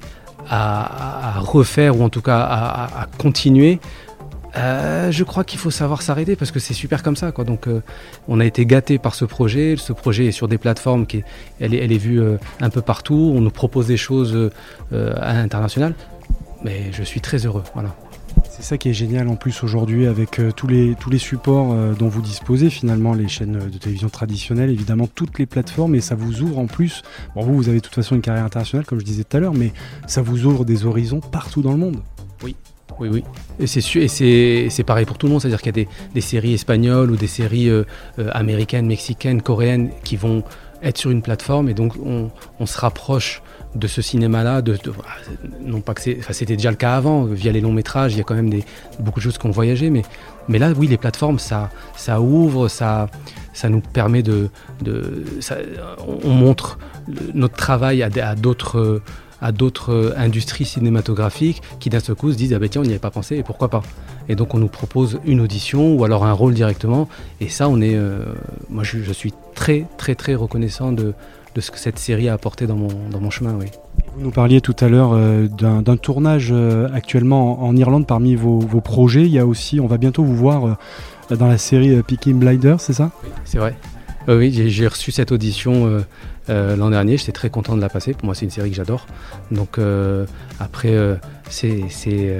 à, 0.50 1.40
refaire 1.40 1.98
ou 1.98 2.04
en 2.04 2.10
tout 2.10 2.22
cas 2.22 2.40
à, 2.40 3.08
continuer, 3.18 3.80
euh, 4.58 5.10
je 5.10 5.24
crois 5.24 5.46
qu'il 5.46 5.58
faut 5.58 5.72
savoir 5.72 6.02
s'arrêter 6.02 6.36
parce 6.36 6.52
que 6.52 6.60
c'est 6.60 6.74
super 6.74 7.02
comme 7.02 7.16
ça. 7.16 7.32
Donc, 7.32 7.68
euh, 7.68 7.82
on 8.28 8.42
a 8.42 8.46
été 8.46 8.66
gâté 8.66 8.98
par 8.98 9.16
ce 9.16 9.24
projet. 9.24 9.76
Ce 9.78 9.94
projet 9.94 10.26
est 10.26 10.32
sur 10.34 10.50
des 10.50 10.58
plateformes 10.58 11.06
qui 11.06 11.18
est, 11.20 11.24
elle, 11.62 11.74
est, 11.74 11.78
elle 11.78 11.94
est 11.94 11.98
vue 11.98 12.22
un 12.60 12.70
peu 12.70 12.82
partout. 12.82 13.32
On 13.34 13.40
nous 13.40 13.52
propose 13.52 13.88
des 13.88 13.96
choses 13.96 14.52
à 14.92 15.34
l'international. 15.34 15.94
Mais 16.64 16.92
je 16.92 17.04
suis 17.04 17.22
très 17.22 17.46
heureux. 17.46 17.64
Voilà. 17.74 17.96
C'est 18.50 18.64
ça 18.64 18.78
qui 18.78 18.90
est 18.90 18.94
génial 18.94 19.28
en 19.28 19.36
plus 19.36 19.64
aujourd'hui 19.64 20.08
avec 20.08 20.40
euh, 20.40 20.52
tous, 20.52 20.68
les, 20.68 20.96
tous 20.96 21.10
les 21.10 21.18
supports 21.20 21.74
euh, 21.74 21.94
dont 21.94 22.08
vous 22.08 22.22
disposez 22.22 22.70
finalement, 22.70 23.14
les 23.14 23.28
chaînes 23.28 23.70
de 23.70 23.78
télévision 23.78 24.10
traditionnelles, 24.10 24.72
évidemment 24.72 25.08
toutes 25.08 25.38
les 25.38 25.46
plateformes 25.46 25.96
et 25.96 26.02
ça 26.02 26.16
vous 26.16 26.42
ouvre 26.42 26.58
en 26.58 26.66
plus. 26.66 27.04
Bon, 27.36 27.44
vous, 27.44 27.56
vous 27.56 27.70
avez 27.70 27.78
de 27.78 27.84
toute 27.84 27.96
façon 27.96 28.16
une 28.16 28.22
carrière 28.22 28.46
internationale 28.46 28.86
comme 28.86 29.00
je 29.00 29.06
disais 29.06 29.24
tout 29.24 29.38
à 29.38 29.40
l'heure, 29.40 29.54
mais 29.54 29.74
ça 30.08 30.22
vous 30.22 30.46
ouvre 30.46 30.66
des 30.66 30.86
horizons 30.86 31.20
partout 31.20 31.62
dans 31.62 31.72
le 31.72 31.78
monde. 31.78 31.98
Oui, 33.00 33.10
oui. 33.10 33.24
Et 33.60 33.68
c'est 33.68 33.96
et 33.98 34.08
c'est 34.08 34.68
c'est 34.72 34.84
pareil 34.84 35.06
pour 35.06 35.18
tout 35.18 35.28
le 35.28 35.34
monde, 35.34 35.42
c'est-à-dire 35.42 35.62
qu'il 35.62 35.68
y 35.68 35.82
a 35.82 35.84
des, 35.84 35.88
des 36.16 36.22
séries 36.22 36.54
espagnoles 36.54 37.12
ou 37.12 37.16
des 37.16 37.28
séries 37.28 37.70
euh, 37.70 37.84
euh, 38.18 38.30
américaines, 38.34 38.88
mexicaines, 38.88 39.42
coréennes 39.42 39.92
qui 40.04 40.16
vont 40.16 40.44
être 40.82 40.98
sur 40.98 41.12
une 41.12 41.22
plateforme 41.22 41.70
et 41.70 41.74
donc 41.74 41.94
on, 42.04 42.32
on 42.60 42.66
se 42.66 42.78
rapproche 42.80 43.42
de 43.78 43.88
ce 43.88 44.02
cinéma-là. 44.02 44.62
De- 44.62 44.78
non 45.62 45.82
pas 45.82 45.94
que 45.94 46.02
c'était 46.32 46.56
déjà 46.56 46.72
le 46.72 46.78
cas 46.78 46.96
avant 46.96 47.24
via 47.24 47.52
les 47.52 47.62
longs 47.62 47.72
métrages. 47.74 48.14
Il 48.14 48.18
y 48.18 48.22
a 48.22 48.24
quand 48.24 48.36
même 48.36 48.52
beaucoup 49.00 49.20
de 49.20 49.24
choses 49.24 49.38
qui 49.38 49.46
ont 49.46 49.52
voyagé, 49.52 49.90
mais 49.90 50.04
là, 50.60 50.72
oui, 50.78 50.88
les 50.88 50.98
plateformes, 50.98 51.40
ça 51.40 51.70
ouvre, 52.22 52.68
ça 52.68 53.10
nous 53.70 53.82
permet 53.82 54.24
de, 54.24 54.50
on, 56.08 56.20
on 56.24 56.34
montre 56.34 56.78
notre 57.34 57.56
travail 57.56 58.04
à, 58.04 58.36
d'autres 58.36 60.14
industries 60.18 60.66
cinématographiques 60.66 61.62
qui 61.80 61.90
d'un 61.90 62.00
seul 62.00 62.16
coup 62.16 62.32
se 62.32 62.38
disent 62.38 62.54
ah 62.54 62.60
ben 62.60 62.70
tiens 62.70 62.82
on 62.82 62.84
n'y 62.84 62.90
avait 62.90 63.00
pas 63.00 63.12
pensé 63.12 63.38
et 63.38 63.44
pourquoi 63.44 63.70
pas 63.70 63.82
et 64.30 64.36
donc 64.36 64.54
on 64.56 64.58
nous 64.58 64.68
propose 64.68 65.20
une 65.26 65.40
audition 65.42 65.96
ou 65.96 66.04
alors 66.04 66.26
un 66.26 66.34
rôle 66.34 66.54
directement 66.54 67.08
et 67.40 67.48
ça 67.48 67.70
on 67.70 67.80
est 67.80 67.96
euh, 67.96 68.26
moi 68.70 68.84
je 68.84 69.14
suis 69.14 69.34
très 69.56 69.86
très 69.98 70.16
très 70.16 70.36
reconnaissant 70.36 70.92
de, 70.92 71.14
de 71.58 71.62
ce 71.62 71.72
que 71.72 71.80
cette 71.80 71.98
série 71.98 72.30
a 72.30 72.34
apporté 72.34 72.68
dans 72.68 72.76
mon, 72.76 72.88
dans 73.10 73.20
mon 73.20 73.32
chemin 73.32 73.56
oui. 73.60 73.66
Vous 74.16 74.22
nous 74.22 74.30
parliez 74.30 74.62
tout 74.62 74.76
à 74.80 74.88
l'heure 74.88 75.14
euh, 75.14 75.48
d'un 75.48 75.98
tournage 75.98 76.50
euh, 76.52 76.88
actuellement 76.94 77.64
en, 77.64 77.70
en 77.70 77.76
Irlande 77.76 78.06
parmi 78.06 78.36
vos, 78.36 78.60
vos 78.60 78.80
projets. 78.80 79.24
Il 79.24 79.32
y 79.32 79.40
a 79.40 79.46
aussi, 79.48 79.80
on 79.80 79.88
va 79.88 79.98
bientôt 79.98 80.24
vous 80.24 80.36
voir 80.36 80.78
euh, 81.32 81.36
dans 81.36 81.48
la 81.48 81.58
série 81.58 82.00
Peaky 82.04 82.34
Blinders, 82.34 82.80
c'est 82.80 82.94
ça? 82.94 83.10
C'est 83.44 83.58
vrai. 83.58 83.76
Oui 84.28 84.52
j'ai, 84.52 84.88
reçu 84.88 85.12
cette 85.12 85.32
audition 85.32 86.04
l'an 86.50 86.90
dernier. 86.90 87.18
J'étais 87.18 87.32
très 87.32 87.50
content 87.50 87.76
de 87.76 87.82
la 87.82 87.90
passer. 87.90 88.14
Pour 88.14 88.26
moi 88.26 88.36
c'est 88.36 88.46
une 88.46 88.52
série 88.52 88.70
que 88.70 88.76
j'adore. 88.76 89.08
Donc 89.52 89.80
après 90.60 91.18
c'est 91.50 92.40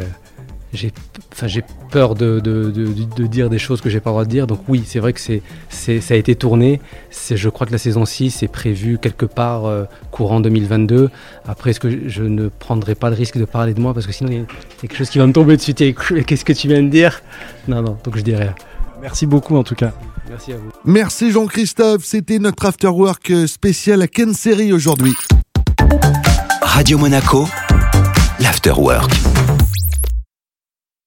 j'ai 0.74 0.92
enfin, 1.32 1.48
j'ai 1.48 1.64
peur 1.92 2.16
de, 2.16 2.40
de, 2.40 2.72
de, 2.72 2.88
de 3.16 3.28
dire 3.28 3.50
des 3.50 3.60
choses 3.60 3.82
que 3.82 3.90
j'ai 3.90 4.00
pas 4.00 4.10
le 4.10 4.14
droit 4.14 4.26
de 4.26 4.30
dire. 4.30 4.48
Donc 4.48 4.62
oui, 4.68 4.84
c'est 4.86 5.00
vrai 5.00 5.14
que 5.14 5.20
c'est, 5.20 5.42
c'est, 5.70 6.02
ça 6.02 6.14
a 6.14 6.18
été 6.18 6.36
tourné. 6.36 6.82
C'est, 7.10 7.38
je 7.38 7.50
crois 7.50 7.66
que 7.68 7.72
la 7.72 7.78
saison 7.78 8.06
6 8.06 8.44
est 8.44 8.48
prévue 8.48 8.98
quelque 8.98 9.26
part 9.26 9.66
euh, 9.66 9.86
courant 10.12 10.40
2022. 10.40 11.10
Après, 11.48 11.72
est-ce 11.72 11.80
que 11.80 12.10
je 12.10 12.24
ne 12.24 12.50
prendrai 12.50 12.96
pas 12.96 13.10
le 13.10 13.16
risque 13.16 13.38
de 13.38 13.46
parler 13.46 13.74
de 13.74 13.80
moi? 13.80 13.94
Parce 13.94 14.08
que 14.08 14.12
sinon 14.12 14.30
il 14.32 14.38
y 14.38 14.42
a 14.42 14.46
quelque 14.82 14.96
chose 14.96 15.10
qui 15.10 15.20
va 15.20 15.28
me 15.28 15.34
tomber 15.34 15.58
dessus. 15.58 15.74
Qu'est-ce 15.74 16.46
que 16.46 16.54
tu 16.54 16.68
viens 16.68 16.84
de 16.84 16.90
dire? 16.90 17.22
Non, 17.68 17.82
non, 17.82 17.98
donc 18.04 18.18
je 18.18 18.22
dis 18.22 18.36
rien. 18.36 18.54
Merci 19.02 19.26
beaucoup 19.26 19.56
en 19.56 19.64
tout 19.64 19.76
cas. 19.76 19.94
Merci 20.30 20.54
à 20.54 20.58
vous. 20.58 20.72
Merci 20.84 21.32
Jean-Christophe, 21.32 22.04
c'était 22.04 22.40
notre 22.40 22.66
afterwork 22.66 23.32
spécial 23.48 24.02
à 24.02 24.08
Ken 24.08 24.34
Série 24.34 24.74
aujourd'hui. 24.74 25.14
Radio 26.62 26.98
Monaco, 26.98 27.48
l'Afterwork. 28.40 29.12